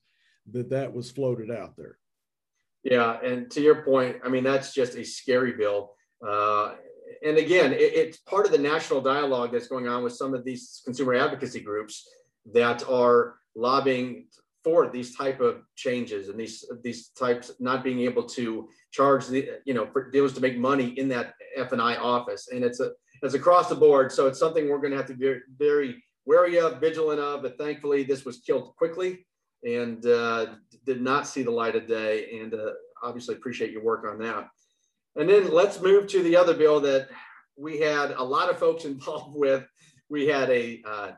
that 0.52 0.70
that 0.70 0.92
was 0.92 1.10
floated 1.10 1.50
out 1.50 1.76
there. 1.78 1.98
Yeah, 2.84 3.20
and 3.22 3.50
to 3.52 3.62
your 3.62 3.84
point, 3.84 4.18
I 4.24 4.30
mean 4.30 4.44
that's 4.44 4.74
just 4.74 4.96
a 4.96 5.04
scary 5.04 5.54
bill. 5.54 5.94
And 7.24 7.38
again, 7.38 7.74
it, 7.74 7.94
it's 7.94 8.18
part 8.18 8.46
of 8.46 8.51
the 8.51 8.58
national 8.58 9.01
dialogue 9.01 9.51
that's 9.51 9.68
going 9.68 9.88
on 9.88 10.03
with 10.03 10.13
some 10.13 10.34
of 10.34 10.44
these 10.44 10.82
consumer 10.86 11.15
advocacy 11.15 11.62
groups 11.62 12.08
that 12.53 12.88
are 12.89 13.36
lobbying 13.56 14.25
for 14.63 14.89
these 14.89 15.15
type 15.15 15.41
of 15.41 15.63
changes 15.75 16.30
and 16.30 16.39
these 16.39 16.63
these 16.84 17.10
types 17.10 17.51
not 17.60 17.84
being 17.84 18.01
able 18.01 18.24
to 18.24 18.70
charge 18.91 19.25
the 19.27 19.50
you 19.65 19.74
know 19.74 19.88
for 19.91 20.12
dealers 20.12 20.34
to 20.34 20.41
make 20.41 20.58
money 20.58 20.89
in 21.00 21.08
that 21.10 21.34
F 21.56 21.72
and 21.72 21.82
I 21.82 21.96
office. 21.96 22.50
And 22.51 22.63
it's 22.63 22.80
a 22.80 22.91
it's 23.24 23.36
across 23.36 23.70
the 23.70 23.75
board, 23.75 24.12
so 24.12 24.27
it's 24.27 24.39
something 24.39 24.70
we're 24.70 24.80
going 24.80 24.91
to 24.91 24.98
have 24.98 25.08
to 25.08 25.13
be 25.13 25.36
very 25.58 26.03
wary 26.25 26.60
of, 26.60 26.80
vigilant 26.80 27.20
of. 27.20 27.44
But 27.44 27.58
thankfully, 27.58 28.03
this 28.03 28.25
was 28.25 28.39
killed 28.39 28.75
quickly 28.75 29.25
and 29.63 30.06
uh, 30.06 30.56
did 30.86 31.01
not 31.01 31.27
see 31.27 31.44
the 31.44 31.51
light 31.51 31.75
of 31.75 31.88
day. 31.88 32.39
And 32.39 32.53
uh, 32.53 32.72
obviously 33.03 33.36
appreciate 33.36 33.72
your 33.72 33.84
work 33.84 34.06
on 34.08 34.18
that. 34.20 34.50
And 35.15 35.30
then 35.30 35.51
let's 35.51 35.82
move 35.82 36.08
to 36.08 36.24
the 36.24 36.36
other 36.36 36.53
bill 36.53 36.80
that 36.82 37.10
we 37.58 37.80
had 37.80 38.12
a 38.12 38.24
lot 38.24 38.50
of 38.50 38.58
folks 38.58 38.86
involved 38.86 39.36
with. 39.36 39.65
We 40.10 40.27
had 40.27 40.50
a, 40.50 40.82
uh, 40.86 41.12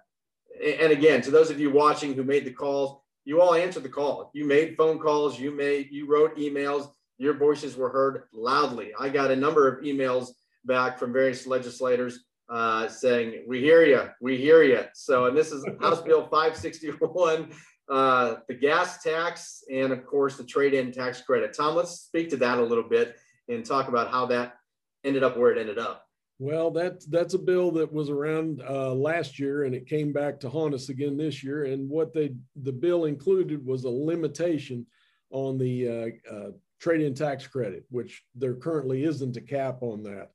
and 0.64 0.92
again, 0.92 1.22
to 1.24 1.32
those 1.32 1.50
of 1.50 1.60
you 1.60 1.72
watching 1.72 2.14
who 2.14 2.24
made 2.24 2.46
the 2.46 2.52
calls, 2.52 3.00
you 3.26 3.42
all 3.42 3.56
answered 3.56 3.84
the 3.84 3.90
call. 3.90 4.32
You 4.34 4.46
made 4.46 4.76
phone 4.76 5.00
calls, 5.00 5.40
you 5.40 5.52
made, 5.52 5.90
you 5.92 6.08
wrote 6.08 6.38
emails, 6.38 6.90
your 7.18 7.34
voices 7.34 7.76
were 7.76 7.90
heard 7.90 8.24
loudly. 8.34 8.92
I 9.00 9.10
got 9.10 9.32
a 9.32 9.36
number 9.36 9.68
of 9.68 9.84
emails 9.84 10.30
back 10.66 11.00
from 11.00 11.14
various 11.14 11.48
legislators 11.48 12.26
uh, 12.50 12.88
saying, 12.88 13.46
"We 13.48 13.62
hear 13.62 13.86
you, 13.86 14.10
we 14.20 14.38
hear 14.38 14.64
you." 14.64 14.82
So, 14.94 15.26
and 15.26 15.38
this 15.38 15.52
is 15.52 15.66
House 15.82 16.02
Bill 16.02 16.24
561, 16.24 17.52
uh, 17.90 18.36
the 18.48 18.54
gas 18.54 19.02
tax, 19.02 19.64
and 19.72 19.94
of 19.94 20.06
course 20.06 20.36
the 20.36 20.44
trade-in 20.44 20.92
tax 20.92 21.22
credit. 21.22 21.54
Tom, 21.54 21.76
let's 21.76 21.92
speak 21.92 22.30
to 22.32 22.38
that 22.38 22.58
a 22.58 22.64
little 22.64 22.88
bit 22.88 23.16
and 23.50 23.66
talk 23.66 23.88
about 23.88 24.12
how 24.12 24.26
that 24.28 24.56
ended 25.04 25.24
up 25.24 25.38
where 25.38 25.52
it 25.52 25.58
ended 25.58 25.78
up. 25.78 26.08
Well, 26.40 26.72
that's 26.72 27.06
that's 27.06 27.36
a 27.36 27.40
bill 27.40 27.72
that 27.72 27.92
was 27.92 28.10
around 28.10 28.62
uh, 28.68 28.94
last 28.94 29.40
year, 29.40 29.64
and 29.64 29.76
it 29.76 29.88
came 29.88 30.12
back 30.12 30.40
to 30.40 30.50
haunt 30.50 30.74
us 30.74 30.90
again 30.90 31.16
this 31.16 31.44
year. 31.44 31.66
And 31.66 31.90
what 31.90 32.14
they 32.14 32.36
the 32.64 32.72
bill 32.72 33.06
included 33.06 33.66
was 33.66 33.84
a 33.84 33.90
limitation 33.90 34.86
on 35.30 35.58
the 35.58 35.88
uh, 35.88 36.36
uh, 36.36 36.52
trade-in 36.80 37.14
tax 37.14 37.48
credit, 37.48 37.86
which 37.90 38.24
there 38.36 38.56
currently 38.56 39.04
isn't 39.04 39.38
a 39.38 39.42
cap 39.42 39.78
on 39.82 40.04
that. 40.04 40.32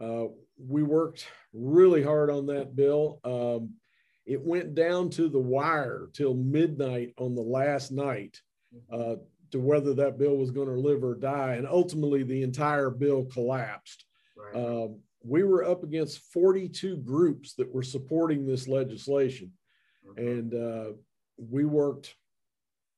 Uh, 0.00 0.28
we 0.58 0.82
worked 0.82 1.26
really 1.52 2.02
hard 2.02 2.30
on 2.30 2.46
that 2.46 2.76
bill. 2.76 3.20
Um, 3.24 3.74
it 4.26 4.40
went 4.40 4.74
down 4.74 5.10
to 5.10 5.28
the 5.28 5.38
wire 5.38 6.08
till 6.12 6.34
midnight 6.34 7.12
on 7.18 7.34
the 7.34 7.42
last 7.42 7.90
night 7.90 8.40
uh, 8.92 9.16
to 9.52 9.60
whether 9.60 9.94
that 9.94 10.18
bill 10.18 10.36
was 10.36 10.50
going 10.50 10.68
to 10.68 10.74
live 10.74 11.02
or 11.02 11.14
die. 11.14 11.54
And 11.54 11.66
ultimately, 11.66 12.22
the 12.22 12.42
entire 12.42 12.90
bill 12.90 13.24
collapsed. 13.24 14.04
Right. 14.36 14.60
Uh, 14.60 14.88
we 15.22 15.42
were 15.42 15.64
up 15.64 15.82
against 15.84 16.32
42 16.32 16.98
groups 16.98 17.54
that 17.54 17.72
were 17.72 17.82
supporting 17.82 18.46
this 18.46 18.68
legislation. 18.68 19.52
And 20.16 20.54
uh, 20.54 20.92
we 21.36 21.64
worked 21.64 22.14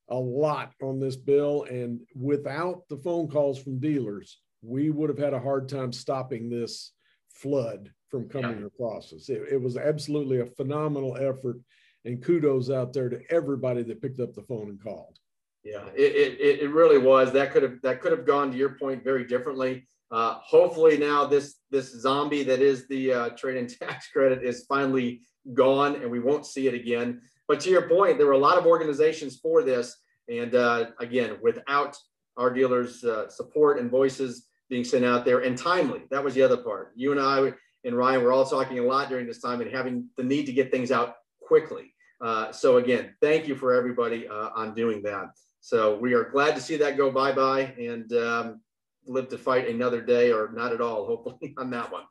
a 0.08 0.16
lot 0.16 0.72
on 0.82 1.00
this 1.00 1.16
bill. 1.16 1.64
And 1.64 2.00
without 2.14 2.88
the 2.88 2.96
phone 2.96 3.28
calls 3.28 3.60
from 3.62 3.80
dealers, 3.80 4.38
we 4.62 4.90
would 4.90 5.10
have 5.10 5.18
had 5.18 5.34
a 5.34 5.40
hard 5.40 5.68
time 5.68 5.92
stopping 5.92 6.48
this 6.48 6.92
flood 7.30 7.90
from 8.08 8.28
coming 8.28 8.60
yeah. 8.60 8.66
across 8.66 9.12
us. 9.12 9.28
It, 9.28 9.42
it, 9.50 9.60
was 9.60 9.76
absolutely 9.76 10.40
a 10.40 10.46
phenomenal 10.46 11.16
effort, 11.16 11.58
and 12.04 12.22
kudos 12.22 12.70
out 12.70 12.92
there 12.92 13.08
to 13.08 13.20
everybody 13.30 13.82
that 13.84 14.02
picked 14.02 14.20
up 14.20 14.34
the 14.34 14.42
phone 14.42 14.68
and 14.68 14.82
called. 14.82 15.18
Yeah, 15.64 15.84
it, 15.94 16.38
it, 16.40 16.62
it 16.62 16.70
really 16.70 16.98
was. 16.98 17.32
That 17.32 17.52
could 17.52 17.62
have 17.62 17.80
that 17.82 18.00
could 18.00 18.12
have 18.12 18.26
gone 18.26 18.50
to 18.50 18.56
your 18.56 18.70
point 18.70 19.04
very 19.04 19.24
differently. 19.24 19.86
Uh, 20.10 20.34
hopefully 20.42 20.98
now 20.98 21.24
this 21.24 21.56
this 21.70 21.92
zombie 21.92 22.42
that 22.42 22.60
is 22.60 22.88
the 22.88 23.12
uh, 23.12 23.28
trade-in 23.30 23.66
tax 23.80 24.08
credit 24.08 24.42
is 24.42 24.64
finally 24.66 25.22
gone, 25.54 25.96
and 25.96 26.10
we 26.10 26.18
won't 26.18 26.46
see 26.46 26.66
it 26.66 26.74
again. 26.74 27.20
But 27.48 27.60
to 27.60 27.70
your 27.70 27.88
point, 27.88 28.18
there 28.18 28.26
were 28.26 28.32
a 28.32 28.38
lot 28.38 28.58
of 28.58 28.66
organizations 28.66 29.38
for 29.38 29.62
this, 29.62 29.96
and 30.28 30.54
uh, 30.54 30.86
again, 30.98 31.38
without 31.42 31.96
our 32.36 32.52
dealers' 32.52 33.04
uh, 33.04 33.28
support 33.28 33.78
and 33.78 33.90
voices 33.90 34.48
being 34.68 34.84
sent 34.84 35.04
out 35.04 35.24
there 35.24 35.40
and 35.40 35.56
timely, 35.56 36.02
that 36.10 36.24
was 36.24 36.34
the 36.34 36.42
other 36.42 36.56
part. 36.56 36.92
You 36.96 37.12
and 37.12 37.20
I 37.20 37.52
and 37.84 37.96
Ryan, 37.96 38.22
we're 38.22 38.32
all 38.32 38.46
talking 38.46 38.78
a 38.78 38.82
lot 38.82 39.08
during 39.08 39.26
this 39.26 39.40
time 39.40 39.60
and 39.60 39.70
having 39.70 40.08
the 40.16 40.22
need 40.22 40.46
to 40.46 40.52
get 40.52 40.70
things 40.70 40.92
out 40.92 41.16
quickly. 41.40 41.94
Uh, 42.20 42.52
so 42.52 42.76
again, 42.76 43.14
thank 43.20 43.48
you 43.48 43.56
for 43.56 43.74
everybody 43.74 44.28
uh, 44.28 44.50
on 44.54 44.74
doing 44.74 45.02
that. 45.02 45.30
So 45.62 45.96
we 45.96 46.12
are 46.12 46.24
glad 46.24 46.54
to 46.56 46.60
see 46.60 46.76
that 46.76 46.96
go 46.96 47.10
bye-bye. 47.10 47.74
And 47.78 48.12
um, 48.12 48.60
live 49.06 49.28
to 49.28 49.38
fight 49.38 49.68
another 49.68 50.00
day 50.00 50.30
or 50.30 50.50
not 50.52 50.72
at 50.72 50.80
all 50.80 51.06
hopefully 51.24 51.54
on 51.56 51.70
that 51.70 51.90
one. 51.90 52.04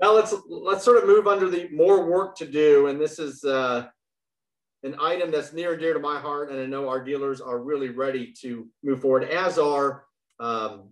Now 0.00 0.14
let's 0.14 0.34
let's 0.48 0.84
sort 0.84 0.98
of 0.98 1.06
move 1.06 1.26
under 1.26 1.48
the 1.48 1.68
more 1.70 2.04
work 2.04 2.36
to 2.36 2.46
do. 2.46 2.86
And 2.86 3.00
this 3.00 3.18
is 3.18 3.44
uh, 3.44 3.86
an 4.82 4.96
item 5.00 5.30
that's 5.30 5.52
near 5.52 5.72
and 5.72 5.80
dear 5.80 5.94
to 5.94 6.00
my 6.00 6.18
heart. 6.20 6.50
And 6.50 6.60
i 6.60 6.66
know 6.66 6.88
our 6.88 7.02
dealers 7.02 7.40
are 7.40 7.58
really 7.58 7.88
ready 7.88 8.32
to 8.42 8.68
move 8.82 9.00
forward 9.00 9.24
as 9.24 9.58
are 9.58 10.04
um, 10.38 10.90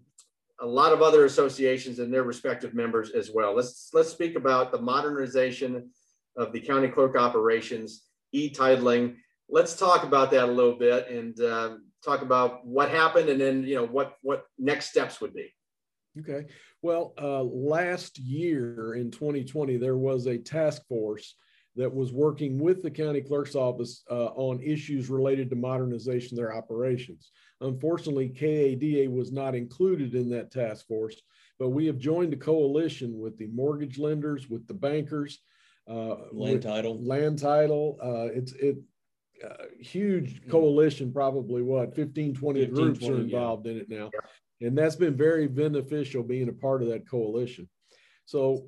a 0.61 0.67
lot 0.67 0.93
of 0.93 1.03
other 1.03 1.25
associations 1.25 1.99
and 1.99 2.13
their 2.13 2.23
respective 2.23 2.75
members 2.75 3.11
as 3.11 3.31
well. 3.31 3.55
Let's 3.55 3.91
let's 3.93 4.11
speak 4.11 4.37
about 4.37 4.73
the 4.73 4.81
modernization 4.81 5.91
of 6.37 6.53
the 6.53 6.61
county 6.61 6.89
clerk 6.89 7.17
operations 7.17 8.05
e-titling. 8.33 9.17
Let's 9.49 9.75
talk 9.75 10.05
about 10.05 10.31
that 10.31 10.49
a 10.49 10.53
little 10.53 10.77
bit. 10.77 11.09
And 11.09 11.41
uh, 11.41 11.77
talk 12.05 12.23
about 12.23 12.67
what 12.67 12.91
happened 12.91 13.29
and 13.29 13.41
then 13.41 13.65
you 13.65 13.75
know 13.75 13.87
what 13.87 14.17
what 14.23 14.47
next 14.59 14.91
steps 14.91 15.21
would 15.21 15.35
be. 15.35 15.53
Okay. 16.19 16.47
Well 16.83 17.15
uh, 17.21 17.43
last 17.43 18.19
year 18.19 18.95
in 18.95 19.11
2020 19.11 19.77
there 19.77 19.97
was 19.97 20.27
a 20.27 20.39
task 20.39 20.83
force 20.89 21.37
that 21.77 21.95
was 21.95 22.13
working 22.13 22.59
with 22.59 22.83
the 22.83 22.91
county 22.91 23.21
clerk's 23.21 23.55
office 23.55 24.03
uh, 24.11 24.27
on 24.35 24.61
issues 24.61 25.09
related 25.09 25.49
to 25.51 25.57
modernization 25.57 26.37
of 26.37 26.43
their 26.43 26.57
operations. 26.57 27.31
Unfortunately 27.61 28.29
KADA 28.29 29.09
was 29.11 29.31
not 29.31 29.55
included 29.55 30.15
in 30.15 30.29
that 30.31 30.51
task 30.51 30.87
force 30.87 31.21
but 31.61 31.69
we 31.69 31.87
have 31.87 31.99
joined 31.99 32.33
a 32.33 32.39
coalition 32.39 33.19
with 33.19 33.37
the 33.37 33.47
mortgage 33.49 33.99
lenders 33.99 34.49
with 34.49 34.67
the 34.67 34.75
bankers 34.75 35.41
uh, 35.89 36.17
land 36.33 36.63
title. 36.63 36.99
land 37.05 37.39
title. 37.39 37.99
Uh, 38.03 38.33
it's 38.35 38.53
it 38.53 38.77
uh, 39.45 39.65
huge 39.81 40.47
coalition, 40.49 41.13
probably 41.13 41.63
what 41.63 41.95
15, 41.95 42.35
20 42.35 42.61
15, 42.61 42.75
groups 42.75 42.99
20, 43.01 43.15
are 43.15 43.21
involved 43.21 43.67
yeah. 43.67 43.73
in 43.73 43.79
it 43.79 43.89
now. 43.89 44.11
Yeah. 44.13 44.69
And 44.69 44.77
that's 44.77 44.97
been 44.97 45.17
very 45.17 45.49
beneficial 45.49 46.23
being 46.23 46.49
a 46.49 46.53
part 46.53 46.83
of 46.83 46.89
that 46.89 47.09
coalition. 47.09 47.69
So 48.27 48.67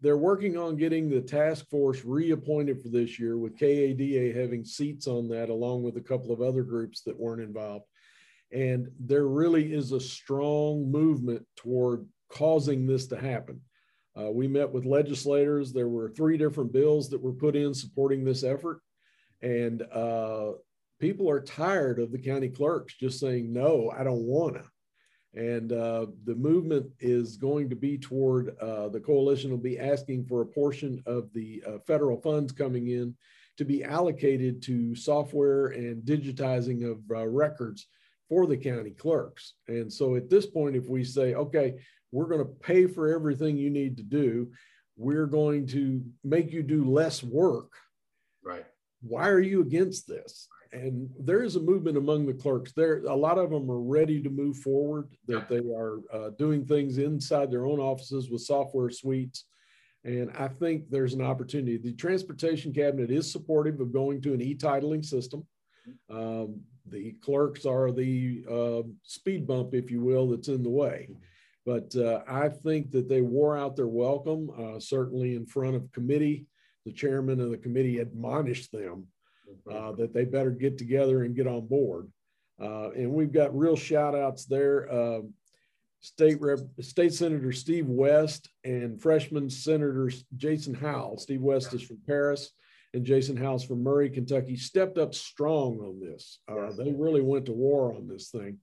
they're 0.00 0.16
working 0.16 0.56
on 0.56 0.76
getting 0.76 1.08
the 1.08 1.20
task 1.20 1.68
force 1.70 2.04
reappointed 2.04 2.82
for 2.82 2.88
this 2.88 3.18
year 3.18 3.38
with 3.38 3.58
KADA 3.58 4.34
having 4.34 4.64
seats 4.64 5.06
on 5.06 5.28
that 5.28 5.50
along 5.50 5.82
with 5.82 5.96
a 5.96 6.02
couple 6.02 6.32
of 6.32 6.40
other 6.40 6.62
groups 6.62 7.02
that 7.02 7.18
weren't 7.18 7.42
involved. 7.42 7.86
And 8.52 8.88
there 9.00 9.26
really 9.26 9.72
is 9.72 9.92
a 9.92 10.00
strong 10.00 10.90
movement 10.90 11.46
toward 11.56 12.06
causing 12.30 12.86
this 12.86 13.06
to 13.08 13.16
happen. 13.16 13.60
Uh, 14.18 14.30
we 14.30 14.46
met 14.46 14.70
with 14.70 14.84
legislators. 14.84 15.72
There 15.72 15.88
were 15.88 16.10
three 16.10 16.36
different 16.36 16.72
bills 16.72 17.08
that 17.10 17.20
were 17.20 17.32
put 17.32 17.56
in 17.56 17.74
supporting 17.74 18.24
this 18.24 18.44
effort. 18.44 18.80
And 19.44 19.82
uh, 19.92 20.52
people 20.98 21.28
are 21.28 21.40
tired 21.40 21.98
of 21.98 22.10
the 22.10 22.18
county 22.18 22.48
clerks 22.48 22.94
just 22.94 23.20
saying, 23.20 23.52
no, 23.52 23.92
I 23.96 24.02
don't 24.02 24.24
want 24.24 24.54
to. 24.54 24.64
And 25.38 25.70
uh, 25.70 26.06
the 26.24 26.34
movement 26.34 26.86
is 26.98 27.36
going 27.36 27.68
to 27.68 27.76
be 27.76 27.98
toward 27.98 28.56
uh, 28.58 28.88
the 28.88 29.00
coalition 29.00 29.50
will 29.50 29.58
be 29.58 29.78
asking 29.78 30.24
for 30.24 30.40
a 30.40 30.46
portion 30.46 31.02
of 31.04 31.30
the 31.34 31.62
uh, 31.66 31.78
federal 31.86 32.16
funds 32.22 32.52
coming 32.52 32.88
in 32.88 33.14
to 33.58 33.66
be 33.66 33.84
allocated 33.84 34.62
to 34.62 34.96
software 34.96 35.66
and 35.68 36.02
digitizing 36.04 36.90
of 36.90 36.98
uh, 37.14 37.26
records 37.26 37.86
for 38.30 38.46
the 38.46 38.56
county 38.56 38.92
clerks. 38.92 39.54
And 39.68 39.92
so 39.92 40.16
at 40.16 40.30
this 40.30 40.46
point, 40.46 40.74
if 40.74 40.88
we 40.88 41.04
say, 41.04 41.34
okay, 41.34 41.74
we're 42.12 42.28
going 42.28 42.40
to 42.40 42.60
pay 42.62 42.86
for 42.86 43.12
everything 43.12 43.58
you 43.58 43.68
need 43.68 43.98
to 43.98 44.02
do, 44.02 44.52
we're 44.96 45.26
going 45.26 45.66
to 45.66 46.02
make 46.22 46.50
you 46.50 46.62
do 46.62 46.90
less 46.90 47.22
work. 47.22 47.72
Right 48.42 48.64
why 49.06 49.28
are 49.28 49.40
you 49.40 49.60
against 49.60 50.08
this? 50.08 50.48
And 50.72 51.08
there 51.20 51.42
is 51.42 51.54
a 51.54 51.60
movement 51.60 51.96
among 51.96 52.26
the 52.26 52.34
clerks. 52.34 52.72
There, 52.72 52.98
a 53.04 53.14
lot 53.14 53.38
of 53.38 53.50
them 53.50 53.70
are 53.70 53.80
ready 53.80 54.20
to 54.20 54.30
move 54.30 54.58
forward. 54.58 55.08
That 55.28 55.48
they 55.48 55.58
are 55.58 56.00
uh, 56.12 56.30
doing 56.36 56.64
things 56.64 56.98
inside 56.98 57.50
their 57.50 57.66
own 57.66 57.78
offices 57.78 58.28
with 58.28 58.42
software 58.42 58.90
suites, 58.90 59.44
and 60.04 60.30
I 60.36 60.48
think 60.48 60.90
there's 60.90 61.14
an 61.14 61.22
opportunity. 61.22 61.78
The 61.78 61.92
transportation 61.92 62.72
cabinet 62.72 63.10
is 63.10 63.30
supportive 63.30 63.80
of 63.80 63.92
going 63.92 64.20
to 64.22 64.34
an 64.34 64.42
e-titling 64.42 65.04
system. 65.04 65.46
Um, 66.10 66.60
the 66.86 67.12
clerks 67.22 67.64
are 67.64 67.90
the 67.90 68.44
uh, 68.50 68.88
speed 69.02 69.46
bump, 69.46 69.74
if 69.74 69.90
you 69.90 70.02
will, 70.02 70.28
that's 70.28 70.48
in 70.48 70.62
the 70.62 70.70
way. 70.70 71.08
But 71.64 71.96
uh, 71.96 72.22
I 72.28 72.50
think 72.50 72.90
that 72.90 73.08
they 73.08 73.22
wore 73.22 73.56
out 73.56 73.76
their 73.76 73.86
welcome, 73.86 74.50
uh, 74.58 74.78
certainly 74.78 75.34
in 75.34 75.46
front 75.46 75.76
of 75.76 75.90
committee 75.92 76.46
the 76.84 76.92
chairman 76.92 77.40
of 77.40 77.50
the 77.50 77.56
committee 77.56 77.98
admonished 77.98 78.72
them 78.72 79.06
uh, 79.70 79.92
that 79.92 80.12
they 80.12 80.24
better 80.24 80.50
get 80.50 80.78
together 80.78 81.24
and 81.24 81.36
get 81.36 81.46
on 81.46 81.66
board. 81.66 82.10
Uh, 82.60 82.90
and 82.90 83.10
we've 83.12 83.32
got 83.32 83.56
real 83.56 83.76
shout 83.76 84.14
outs 84.14 84.44
there. 84.44 84.90
Uh, 84.90 85.20
State 86.00 86.40
Rep, 86.40 86.58
State 86.80 87.14
Senator 87.14 87.50
Steve 87.50 87.88
West 87.88 88.50
and 88.62 89.00
freshman 89.00 89.48
Senator 89.48 90.10
Jason 90.36 90.74
Howell. 90.74 91.16
Steve 91.16 91.40
West 91.40 91.72
is 91.72 91.82
from 91.82 91.98
Paris 92.06 92.50
and 92.92 93.04
Jason 93.04 93.36
Howell's 93.36 93.64
from 93.64 93.82
Murray, 93.82 94.10
Kentucky, 94.10 94.56
stepped 94.56 94.98
up 94.98 95.14
strong 95.14 95.78
on 95.80 96.00
this. 96.00 96.40
Uh, 96.46 96.70
they 96.76 96.92
really 96.92 97.22
went 97.22 97.46
to 97.46 97.52
war 97.52 97.94
on 97.94 98.06
this 98.06 98.28
thing. 98.28 98.58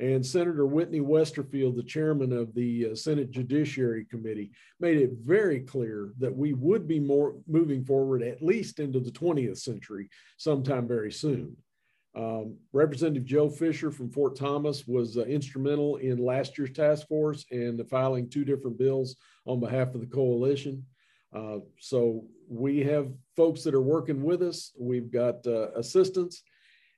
And 0.00 0.24
Senator 0.24 0.64
Whitney 0.64 1.00
Westerfield, 1.00 1.74
the 1.74 1.82
chairman 1.82 2.32
of 2.32 2.54
the 2.54 2.90
uh, 2.90 2.94
Senate 2.94 3.32
Judiciary 3.32 4.04
Committee, 4.04 4.52
made 4.78 4.96
it 4.96 5.10
very 5.24 5.60
clear 5.60 6.12
that 6.18 6.34
we 6.34 6.52
would 6.52 6.86
be 6.86 7.00
more 7.00 7.34
moving 7.48 7.84
forward 7.84 8.22
at 8.22 8.42
least 8.42 8.78
into 8.78 9.00
the 9.00 9.10
20th 9.10 9.58
century 9.58 10.08
sometime 10.36 10.86
very 10.86 11.10
soon. 11.10 11.56
Um, 12.16 12.56
Representative 12.72 13.24
Joe 13.24 13.50
Fisher 13.50 13.90
from 13.90 14.10
Fort 14.10 14.36
Thomas 14.36 14.86
was 14.86 15.16
uh, 15.16 15.22
instrumental 15.22 15.96
in 15.96 16.18
last 16.18 16.56
year's 16.58 16.72
task 16.72 17.06
force 17.08 17.44
and 17.50 17.78
the 17.78 17.84
filing 17.84 18.28
two 18.28 18.44
different 18.44 18.78
bills 18.78 19.16
on 19.46 19.60
behalf 19.60 19.94
of 19.94 20.00
the 20.00 20.06
coalition. 20.06 20.84
Uh, 21.34 21.58
so 21.78 22.24
we 22.48 22.82
have 22.84 23.12
folks 23.36 23.62
that 23.64 23.74
are 23.74 23.80
working 23.80 24.22
with 24.22 24.42
us. 24.42 24.72
We've 24.78 25.10
got 25.10 25.46
uh, 25.46 25.70
assistants 25.72 26.42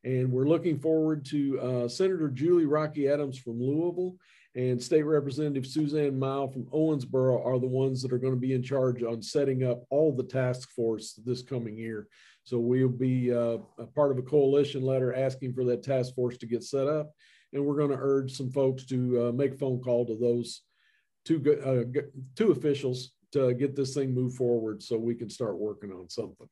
and 0.05 0.31
we're 0.33 0.49
looking 0.49 0.79
forward 0.79 1.25
to 1.27 1.61
uh, 1.61 1.89
Senator 1.89 2.29
Julie 2.29 2.67
Raque 2.67 3.07
Adams 3.07 3.39
from 3.39 3.61
Louisville 3.61 4.17
and 4.57 4.83
State 4.83 5.03
Representative 5.03 5.67
Suzanne 5.67 6.19
Miles 6.19 6.53
from 6.53 6.65
Owensboro 6.67 7.45
are 7.45 7.59
the 7.59 7.67
ones 7.67 8.03
that 8.03 8.13
are 8.13 8.19
going 8.19 8.35
to 8.35 8.41
be 8.41 8.55
in 8.55 8.63
charge 8.63 9.03
on 9.03 9.23
setting 9.23 9.63
up 9.65 9.85
all 9.91 10.13
the 10.13 10.25
task 10.25 10.71
force 10.71 11.13
this 11.25 11.43
coming 11.43 11.77
year. 11.77 12.09
So 12.43 12.59
we'll 12.59 12.89
be 12.89 13.33
uh, 13.33 13.59
a 13.79 13.87
part 13.95 14.11
of 14.11 14.19
a 14.19 14.23
coalition 14.23 14.83
letter 14.83 15.15
asking 15.15 15.53
for 15.53 15.65
that 15.67 15.85
task 15.85 16.15
force 16.15 16.37
to 16.39 16.47
get 16.47 16.65
set 16.65 16.89
up. 16.89 17.13
And 17.53 17.65
we're 17.65 17.77
going 17.77 17.91
to 17.91 17.99
urge 18.01 18.33
some 18.33 18.51
folks 18.51 18.87
to 18.87 19.29
uh, 19.29 19.33
make 19.33 19.55
a 19.55 19.59
phone 19.59 19.81
call 19.81 20.07
to 20.07 20.17
those 20.17 20.63
two, 21.25 21.41
uh, 21.65 22.01
two 22.35 22.51
officials 22.51 23.13
to 23.33 23.55
get 23.55 23.77
this 23.77 23.95
thing 23.95 24.13
moved 24.13 24.37
forward 24.37 24.83
so 24.83 24.99
we 24.99 25.15
can 25.15 25.31
start 25.31 25.59
working 25.59 25.93
on 25.93 26.09
something. 26.09 26.49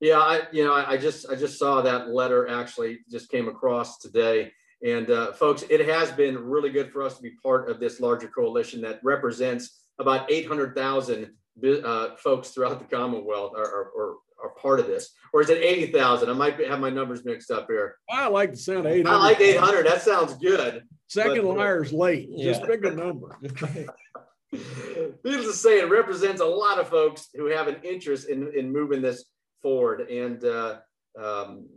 Yeah, 0.00 0.18
I 0.18 0.42
you 0.52 0.64
know 0.64 0.74
I, 0.74 0.92
I 0.92 0.96
just 0.96 1.30
I 1.30 1.34
just 1.34 1.58
saw 1.58 1.80
that 1.82 2.08
letter 2.08 2.48
actually 2.48 3.00
just 3.10 3.30
came 3.30 3.48
across 3.48 3.98
today. 3.98 4.52
And 4.84 5.10
uh, 5.10 5.32
folks, 5.32 5.64
it 5.70 5.86
has 5.88 6.12
been 6.12 6.36
really 6.36 6.70
good 6.70 6.92
for 6.92 7.02
us 7.02 7.16
to 7.16 7.22
be 7.22 7.30
part 7.42 7.70
of 7.70 7.80
this 7.80 7.98
larger 7.98 8.28
coalition 8.28 8.82
that 8.82 9.00
represents 9.02 9.80
about 9.98 10.30
800,000 10.30 11.30
uh, 11.64 12.16
folks 12.16 12.50
throughout 12.50 12.78
the 12.78 12.96
Commonwealth 12.96 13.54
are, 13.56 13.64
are, 13.64 13.92
are, 13.98 14.14
are, 14.44 14.50
part 14.60 14.78
of 14.78 14.86
this. 14.86 15.10
Or 15.32 15.40
is 15.40 15.48
it 15.48 15.62
80,000? 15.62 16.28
I 16.28 16.34
might 16.34 16.60
have 16.68 16.80
my 16.80 16.90
numbers 16.90 17.24
mixed 17.24 17.50
up 17.50 17.66
here. 17.68 17.96
I 18.10 18.28
like 18.28 18.50
the 18.50 18.58
sound 18.58 18.86
800. 18.86 19.08
I 19.08 19.16
like 19.16 19.40
800. 19.40 19.86
That 19.86 20.02
sounds 20.02 20.34
good. 20.34 20.84
Second 21.08 21.42
but, 21.42 21.50
uh, 21.50 21.54
liar's 21.54 21.92
late. 21.92 22.28
Yeah. 22.30 22.52
Just 22.52 22.64
pick 22.64 22.84
a 22.84 22.90
number. 22.90 23.38
Needless 24.52 25.46
to 25.46 25.52
say, 25.52 25.80
it 25.80 25.88
represents 25.90 26.40
a 26.40 26.46
lot 26.46 26.78
of 26.78 26.88
folks 26.88 27.28
who 27.34 27.46
have 27.46 27.68
an 27.68 27.76
interest 27.82 28.28
in, 28.28 28.52
in 28.54 28.70
moving 28.70 29.00
this 29.00 29.24
forward. 29.62 30.08
And, 30.10 30.44
uh, 30.44 30.76
um, 31.20 31.68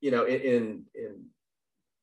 you 0.00 0.10
know, 0.10 0.24
in, 0.24 0.84
in 0.94 1.24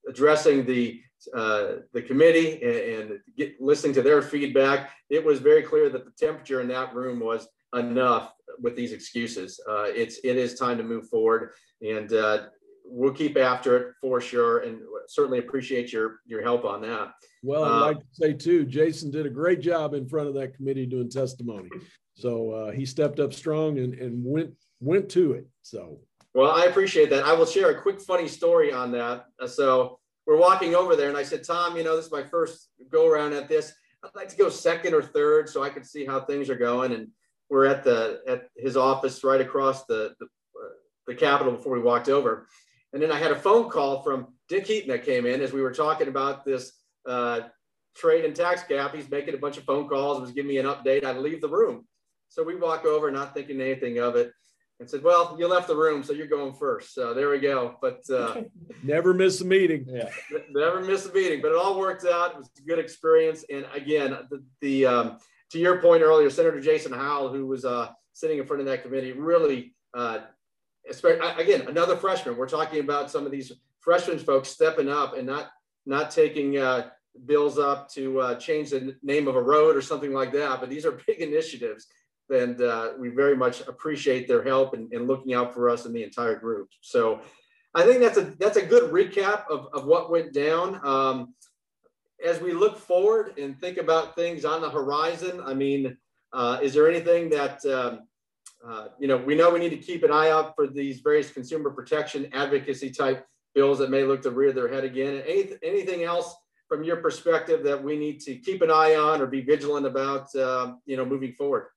addressing 0.08 0.66
the, 0.66 1.02
uh, 1.34 1.68
the 1.94 2.02
committee 2.02 2.62
and, 2.62 3.12
and 3.12 3.20
get, 3.38 3.60
listening 3.60 3.94
to 3.94 4.02
their 4.02 4.22
feedback, 4.22 4.92
it 5.10 5.24
was 5.24 5.40
very 5.40 5.64
clear 5.64 5.90
that 5.90 6.06
the 6.06 6.12
temperature 6.12 6.62
in 6.62 6.68
that 6.68 6.94
room 6.94 7.20
was 7.20 7.48
enough 7.74 8.34
with 8.62 8.76
these 8.76 8.92
excuses. 8.92 9.60
Uh, 9.70 9.86
it's, 9.88 10.20
it 10.24 10.38
is 10.38 10.58
time 10.58 10.78
to 10.78 10.84
move 10.84 11.08
forward 11.10 11.52
and 11.82 12.14
uh, 12.14 12.44
we'll 12.86 13.14
keep 13.14 13.38
after 13.38 13.78
it 13.78 13.94
for 14.02 14.22
sure. 14.22 14.60
And 14.60 14.80
certainly 15.08 15.40
appreciate 15.40 15.92
your, 15.92 16.20
your 16.26 16.42
help 16.42 16.66
on 16.66 16.82
that. 16.82 17.14
Well, 17.44 17.64
I'd 17.64 17.78
uh, 17.78 17.86
like 17.88 18.00
to 18.00 18.06
say 18.14 18.34
too, 18.34 18.66
Jason 18.66 19.12
did 19.12 19.26
a 19.26 19.30
great 19.30 19.62
job 19.62 19.94
in 19.94 20.08
front 20.08 20.28
of 20.28 20.36
that 20.36 20.56
committee 20.56 20.86
doing 20.86 21.10
testimony. 21.10 21.70
So 22.14 22.52
uh, 22.52 22.72
he 22.72 22.86
stepped 22.86 23.20
up 23.20 23.34
strong 23.34 23.78
and, 23.80 23.94
and 23.96 24.24
went 24.24 24.54
went 24.80 25.10
to 25.10 25.34
it. 25.34 25.48
So, 25.62 26.00
well, 26.34 26.52
I 26.52 26.66
appreciate 26.66 27.10
that. 27.12 27.26
I 27.26 27.34
will 27.34 27.46
share 27.46 27.72
a 27.72 27.82
quick 27.82 28.02
funny 28.02 28.28
story 28.28 28.72
on 28.72 28.92
that. 28.92 29.26
Uh, 29.40 29.48
so, 29.48 30.00
we're 30.26 30.40
walking 30.40 30.74
over 30.74 30.96
there, 30.96 31.10
and 31.10 31.18
I 31.18 31.24
said, 31.24 31.44
Tom, 31.44 31.78
you 31.78 31.84
know, 31.84 31.96
this 31.96 32.08
is 32.08 32.12
my 32.12 32.24
first 32.24 32.70
go 32.90 33.08
around 33.08 33.34
at 33.34 33.48
this. 33.48 33.74
I'd 34.04 34.16
like 34.16 34.30
to 34.30 34.36
go 34.36 34.50
second 34.50 34.94
or 34.94 35.02
third 35.02 35.50
so 35.50 35.64
I 35.64 35.70
could 35.70 35.86
see 35.86 36.06
how 36.06 36.20
things 36.20 36.50
are 36.50 36.56
going. 36.56 36.94
And 36.94 37.10
we're 37.50 37.66
at 37.66 37.84
the 37.84 38.22
at 38.28 38.50
his 38.58 38.76
office 38.76 39.24
right 39.24 39.42
across 39.42 39.86
the 39.86 40.16
the, 40.20 40.26
uh, 40.26 40.70
the 41.08 41.16
Capitol 41.16 41.54
before 41.54 41.74
we 41.74 41.82
walked 41.82 42.10
over. 42.10 42.48
And 42.94 43.02
then 43.02 43.12
I 43.12 43.20
had 43.20 43.32
a 43.32 43.36
phone 43.36 43.70
call 43.70 44.02
from 44.04 44.28
Dick 44.48 44.68
Heaton 44.68 44.90
that 44.90 45.06
came 45.06 45.26
in 45.26 45.42
as 45.42 45.54
we 45.54 45.62
were 45.62 45.74
talking 45.74 46.08
about 46.08 46.46
this 46.46 46.72
uh, 47.06 47.42
trade-in 47.96 48.34
tax 48.34 48.64
cap. 48.64 48.96
He's 48.96 49.10
making 49.10 49.34
a 49.34 49.38
bunch 49.38 49.58
of 49.58 49.64
phone 49.64 49.88
calls, 49.88 50.22
was 50.22 50.32
giving 50.32 50.50
me 50.50 50.58
an 50.58 50.66
update. 50.66 51.04
I'd 51.04 51.18
leave 51.18 51.42
the 51.42 51.50
room. 51.50 51.86
So 52.30 52.42
we 52.44 52.56
walk 52.56 52.86
over, 52.86 53.12
not 53.12 53.34
thinking 53.34 53.60
anything 53.60 54.00
of 54.00 54.16
it, 54.16 54.32
and 54.80 54.90
said, 54.90 55.04
"Well, 55.04 55.36
you 55.40 55.48
left 55.48 55.68
the 55.68 55.76
room, 55.76 56.04
so 56.04 56.14
you're 56.14 56.28
going 56.28 56.54
first. 56.54 56.94
So 56.94 57.14
there 57.14 57.30
we 57.30 57.40
go. 57.40 57.78
But 57.82 58.02
uh, 58.10 58.44
never 58.84 59.14
miss 59.14 59.42
a 59.42 59.46
meeting. 59.46 59.86
Yeah, 59.90 60.10
never 60.52 60.82
miss 60.82 61.06
a 61.06 61.14
meeting. 61.14 61.42
But 61.42 61.52
it 61.52 61.58
all 61.58 61.80
worked 61.80 62.06
out. 62.06 62.32
It 62.32 62.38
was 62.38 62.50
a 62.58 62.68
good 62.68 62.80
experience. 62.80 63.46
And 63.50 63.66
again, 63.74 64.18
the, 64.30 64.44
the 64.62 64.86
um, 64.86 65.18
to 65.52 65.60
your 65.60 65.82
point 65.82 66.04
earlier, 66.04 66.30
Senator 66.30 66.60
Jason 66.60 66.92
Howell, 66.92 67.32
who 67.32 67.46
was 67.48 67.66
uh, 67.66 67.90
sitting 68.14 68.40
in 68.40 68.46
front 68.46 68.62
of 68.62 68.68
that 68.68 68.84
committee, 68.84 69.14
really, 69.14 69.74
uh, 69.94 70.20
again, 71.38 71.68
another 71.68 71.96
freshman. 71.96 72.38
We're 72.38 72.48
talking 72.48 72.80
about 72.80 73.10
some 73.10 73.26
of 73.26 73.32
these 73.32 73.52
freshman 73.80 74.20
folks 74.20 74.50
stepping 74.50 74.90
up 74.90 75.16
and 75.16 75.28
not 75.28 75.52
not 75.86 76.12
taking 76.12 76.58
uh, 76.58 76.90
bills 77.26 77.58
up 77.58 77.90
to 77.90 78.20
uh, 78.20 78.36
change 78.36 78.72
the 78.72 78.96
name 79.04 79.28
of 79.28 79.36
a 79.36 79.42
road 79.42 79.76
or 79.76 79.82
something 79.82 80.14
like 80.14 80.34
that. 80.34 80.60
But 80.60 80.70
these 80.70 80.86
are 80.86 81.00
big 81.08 81.20
initiatives, 81.20 81.88
and 82.30 82.62
uh, 82.62 82.94
we 82.98 83.10
very 83.10 83.36
much 83.36 83.62
appreciate 83.62 84.28
their 84.28 84.44
help 84.44 84.74
and, 84.74 84.90
looking 85.08 85.34
out 85.34 85.54
for 85.54 85.70
us 85.70 85.86
and 85.86 85.96
the 85.96 86.04
entire 86.04 86.36
group. 86.36 86.70
So 86.82 87.22
I 87.74 87.84
think 87.84 88.00
that's 88.00 88.18
a 88.18 88.34
that's 88.40 88.58
a 88.58 88.66
good 88.66 88.92
recap 88.92 89.48
of, 89.50 89.68
of 89.74 89.86
what 89.86 90.10
went 90.10 90.34
down. 90.34 90.80
Um, 90.86 91.34
as 92.26 92.40
we 92.40 92.54
look 92.54 92.78
forward 92.78 93.38
and 93.38 93.60
think 93.60 93.78
about 93.78 94.16
things 94.16 94.46
on 94.46 94.62
the 94.62 94.70
horizon, 94.70 95.42
I 95.46 95.54
mean, 95.54 95.98
uh, 96.34 96.60
is 96.62 96.74
there 96.74 96.90
anything 96.90 97.30
that 97.30 97.64
um, 97.66 98.08
uh, 98.66 98.88
you 99.00 99.08
know 99.08 99.18
we 99.18 99.36
know 99.36 99.50
we 99.52 99.60
need 99.60 99.70
to 99.70 99.78
keep 99.78 100.04
an 100.04 100.12
eye 100.12 100.30
out 100.30 100.56
for 100.56 100.68
these 100.68 101.02
various 101.02 101.32
consumer 101.32 101.70
protection 101.70 102.30
advocacy 102.34 102.92
type 102.92 103.26
bills 103.54 103.80
that 103.80 103.90
may 103.90 104.04
look 104.04 104.22
to 104.24 104.32
rear 104.32 104.52
their 104.54 104.68
head 104.68 104.84
again? 104.84 105.22
Any, 105.28 105.50
anything 105.62 106.04
else 106.04 106.34
from 106.68 106.84
your 106.84 106.98
perspective 106.98 107.64
that 107.64 107.82
we 107.82 107.98
need 107.98 108.20
to 108.22 108.36
keep 108.36 108.62
an 108.62 108.72
eye 108.72 108.96
on 108.96 109.22
or 109.22 109.28
be 109.28 109.42
vigilant 109.42 109.86
about, 109.86 110.34
uh, 110.36 110.74
you 110.86 110.98
know, 110.98 111.06
moving 111.06 111.34
forward? 111.34 111.68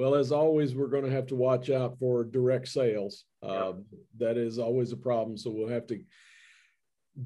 Well, 0.00 0.14
as 0.14 0.32
always, 0.32 0.74
we're 0.74 0.86
going 0.86 1.04
to 1.04 1.10
have 1.10 1.26
to 1.26 1.36
watch 1.36 1.68
out 1.68 1.98
for 1.98 2.24
direct 2.24 2.68
sales. 2.68 3.26
Uh, 3.42 3.74
That 4.16 4.38
is 4.38 4.58
always 4.58 4.92
a 4.92 4.96
problem. 4.96 5.36
So 5.36 5.50
we'll 5.50 5.68
have 5.68 5.86
to 5.88 6.00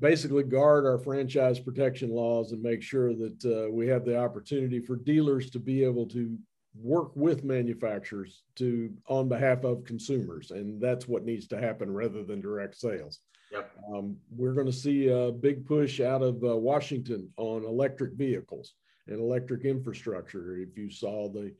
basically 0.00 0.42
guard 0.42 0.84
our 0.84 0.98
franchise 0.98 1.60
protection 1.60 2.10
laws 2.10 2.50
and 2.50 2.60
make 2.60 2.82
sure 2.82 3.14
that 3.14 3.44
uh, 3.44 3.70
we 3.70 3.86
have 3.86 4.04
the 4.04 4.18
opportunity 4.18 4.80
for 4.80 4.96
dealers 4.96 5.50
to 5.50 5.60
be 5.60 5.84
able 5.84 6.06
to 6.08 6.36
work 6.74 7.14
with 7.14 7.44
manufacturers 7.44 8.42
to 8.56 8.92
on 9.06 9.28
behalf 9.28 9.62
of 9.62 9.84
consumers 9.84 10.50
and 10.50 10.82
that's 10.82 11.06
what 11.06 11.24
needs 11.24 11.46
to 11.46 11.60
happen 11.60 11.88
rather 11.88 12.24
than 12.24 12.40
direct 12.40 12.74
sales 12.74 13.20
Yep. 13.52 13.70
Um, 13.94 14.16
we're 14.36 14.54
going 14.54 14.66
to 14.66 14.72
see 14.72 15.06
a 15.06 15.30
big 15.30 15.64
push 15.64 16.00
out 16.00 16.22
of 16.22 16.42
uh, 16.42 16.56
Washington 16.56 17.30
on 17.36 17.64
electric 17.64 18.14
vehicles 18.14 18.74
and 19.06 19.20
electric 19.20 19.64
infrastructure. 19.64 20.56
If 20.56 20.76
you 20.76 20.90
saw 20.90 21.28
the 21.28 21.54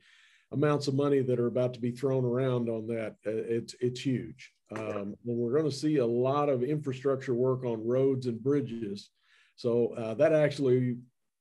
amounts 0.55 0.87
of 0.87 0.95
money 0.95 1.21
that 1.21 1.39
are 1.39 1.47
about 1.47 1.73
to 1.75 1.79
be 1.79 1.91
thrown 1.91 2.25
around 2.25 2.69
on 2.69 2.87
that, 2.87 3.15
uh, 3.27 3.31
it's 3.31 3.75
it's 3.79 3.99
huge. 3.99 4.51
Um, 4.71 5.15
and 5.27 5.37
we're 5.37 5.51
going 5.51 5.69
to 5.69 5.75
see 5.75 5.97
a 5.97 6.05
lot 6.05 6.49
of 6.49 6.63
infrastructure 6.63 7.35
work 7.35 7.63
on 7.63 7.85
roads 7.85 8.25
and 8.25 8.41
bridges. 8.41 9.11
So 9.55 9.93
uh, 9.95 10.15
that 10.15 10.33
actually 10.33 10.97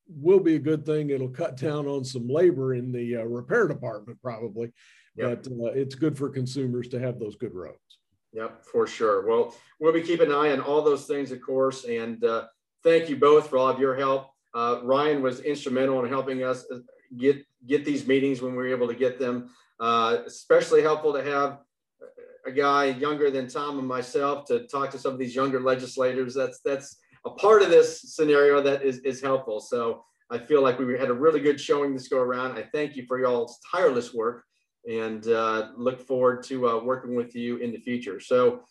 will 0.08 0.40
be 0.40 0.56
a 0.56 0.60
good 0.60 0.84
thing. 0.84 1.08
It'll 1.08 1.28
cut 1.28 1.56
down 1.56 1.86
on 1.86 2.04
some 2.04 2.28
labor 2.28 2.74
in 2.74 2.92
the 2.92 3.16
uh, 3.16 3.24
repair 3.24 3.66
department, 3.66 4.20
probably, 4.22 4.72
yep. 5.16 5.42
but 5.42 5.52
uh, 5.52 5.72
it's 5.72 5.94
good 5.94 6.18
for 6.18 6.28
consumers 6.28 6.88
to 6.88 7.00
have 7.00 7.18
those 7.18 7.36
good 7.36 7.54
roads. 7.54 7.78
Yep, 8.34 8.64
for 8.66 8.86
sure. 8.86 9.26
Well, 9.26 9.54
we'll 9.80 9.92
be 9.92 10.02
keeping 10.02 10.26
an 10.26 10.34
eye 10.34 10.52
on 10.52 10.60
all 10.60 10.82
those 10.82 11.06
things, 11.06 11.32
of 11.32 11.40
course. 11.40 11.84
And 11.84 12.22
uh, 12.24 12.46
thank 12.82 13.08
you 13.08 13.16
both 13.16 13.48
for 13.48 13.58
all 13.58 13.68
of 13.68 13.78
your 13.78 13.94
help. 13.94 14.30
Uh, 14.52 14.80
Ryan 14.82 15.22
was 15.22 15.40
instrumental 15.40 16.04
in 16.04 16.10
helping 16.10 16.44
us 16.44 16.64
get 17.16 17.44
get 17.66 17.84
these 17.84 18.06
meetings 18.06 18.42
when 18.42 18.52
we 18.52 18.58
were 18.58 18.68
able 18.68 18.88
to 18.88 18.94
get 18.94 19.18
them. 19.18 19.50
Uh, 19.80 20.18
especially 20.26 20.82
helpful 20.82 21.12
to 21.12 21.22
have 21.22 21.58
a 22.46 22.52
guy 22.52 22.86
younger 22.86 23.30
than 23.30 23.48
Tom 23.48 23.78
and 23.78 23.88
myself 23.88 24.44
to 24.46 24.66
talk 24.66 24.90
to 24.90 24.98
some 24.98 25.12
of 25.12 25.18
these 25.18 25.34
younger 25.34 25.60
legislators. 25.60 26.34
That's 26.34 26.60
that's 26.64 26.96
a 27.24 27.30
part 27.30 27.62
of 27.62 27.70
this 27.70 28.14
scenario 28.14 28.60
that 28.62 28.82
is 28.82 28.98
is 28.98 29.20
helpful. 29.20 29.60
So 29.60 30.04
I 30.30 30.38
feel 30.38 30.62
like 30.62 30.78
we 30.78 30.98
had 30.98 31.10
a 31.10 31.14
really 31.14 31.40
good 31.40 31.60
showing 31.60 31.92
this 31.92 32.08
go 32.08 32.18
around. 32.18 32.58
I 32.58 32.62
thank 32.72 32.96
you 32.96 33.04
for 33.06 33.20
y'all's 33.20 33.58
tireless 33.70 34.14
work 34.14 34.44
and 34.88 35.26
uh, 35.28 35.68
look 35.76 36.00
forward 36.00 36.42
to 36.44 36.68
uh, 36.68 36.82
working 36.82 37.14
with 37.14 37.34
you 37.34 37.58
in 37.58 37.72
the 37.72 37.78
future. 37.78 38.20
So 38.20 38.62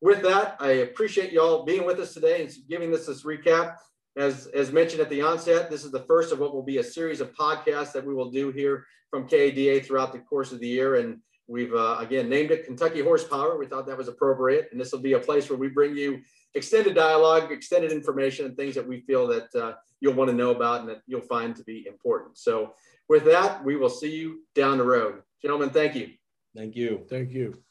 with 0.00 0.22
that, 0.22 0.56
I 0.60 0.70
appreciate 0.70 1.32
y'all 1.32 1.64
being 1.64 1.84
with 1.84 1.98
us 1.98 2.14
today 2.14 2.42
and 2.42 2.52
giving 2.68 2.94
us 2.94 3.06
this 3.06 3.22
recap. 3.22 3.76
As, 4.16 4.46
as 4.48 4.72
mentioned 4.72 5.00
at 5.00 5.08
the 5.08 5.22
onset, 5.22 5.70
this 5.70 5.84
is 5.84 5.92
the 5.92 6.04
first 6.04 6.32
of 6.32 6.40
what 6.40 6.52
will 6.52 6.62
be 6.62 6.78
a 6.78 6.84
series 6.84 7.20
of 7.20 7.32
podcasts 7.34 7.92
that 7.92 8.04
we 8.04 8.14
will 8.14 8.30
do 8.30 8.50
here 8.50 8.84
from 9.08 9.28
KADA 9.28 9.84
throughout 9.84 10.12
the 10.12 10.18
course 10.18 10.52
of 10.52 10.60
the 10.60 10.66
year. 10.66 10.96
And 10.96 11.18
we've, 11.46 11.72
uh, 11.72 11.96
again, 11.98 12.28
named 12.28 12.50
it 12.50 12.64
Kentucky 12.64 13.02
Horsepower. 13.02 13.58
We 13.58 13.66
thought 13.66 13.86
that 13.86 13.96
was 13.96 14.08
appropriate. 14.08 14.68
And 14.72 14.80
this 14.80 14.92
will 14.92 15.00
be 15.00 15.12
a 15.12 15.18
place 15.18 15.48
where 15.48 15.58
we 15.58 15.68
bring 15.68 15.96
you 15.96 16.20
extended 16.54 16.94
dialogue, 16.94 17.52
extended 17.52 17.92
information, 17.92 18.46
and 18.46 18.56
things 18.56 18.74
that 18.74 18.86
we 18.86 19.00
feel 19.00 19.26
that 19.28 19.54
uh, 19.54 19.74
you'll 20.00 20.14
want 20.14 20.30
to 20.30 20.36
know 20.36 20.50
about 20.50 20.80
and 20.80 20.88
that 20.88 21.02
you'll 21.06 21.20
find 21.20 21.54
to 21.56 21.62
be 21.64 21.86
important. 21.86 22.36
So 22.36 22.74
with 23.08 23.24
that, 23.26 23.64
we 23.64 23.76
will 23.76 23.90
see 23.90 24.16
you 24.16 24.40
down 24.54 24.78
the 24.78 24.84
road. 24.84 25.22
Gentlemen, 25.40 25.70
thank 25.70 25.94
you. 25.94 26.10
Thank 26.56 26.74
you. 26.74 27.06
Thank 27.08 27.30
you. 27.30 27.62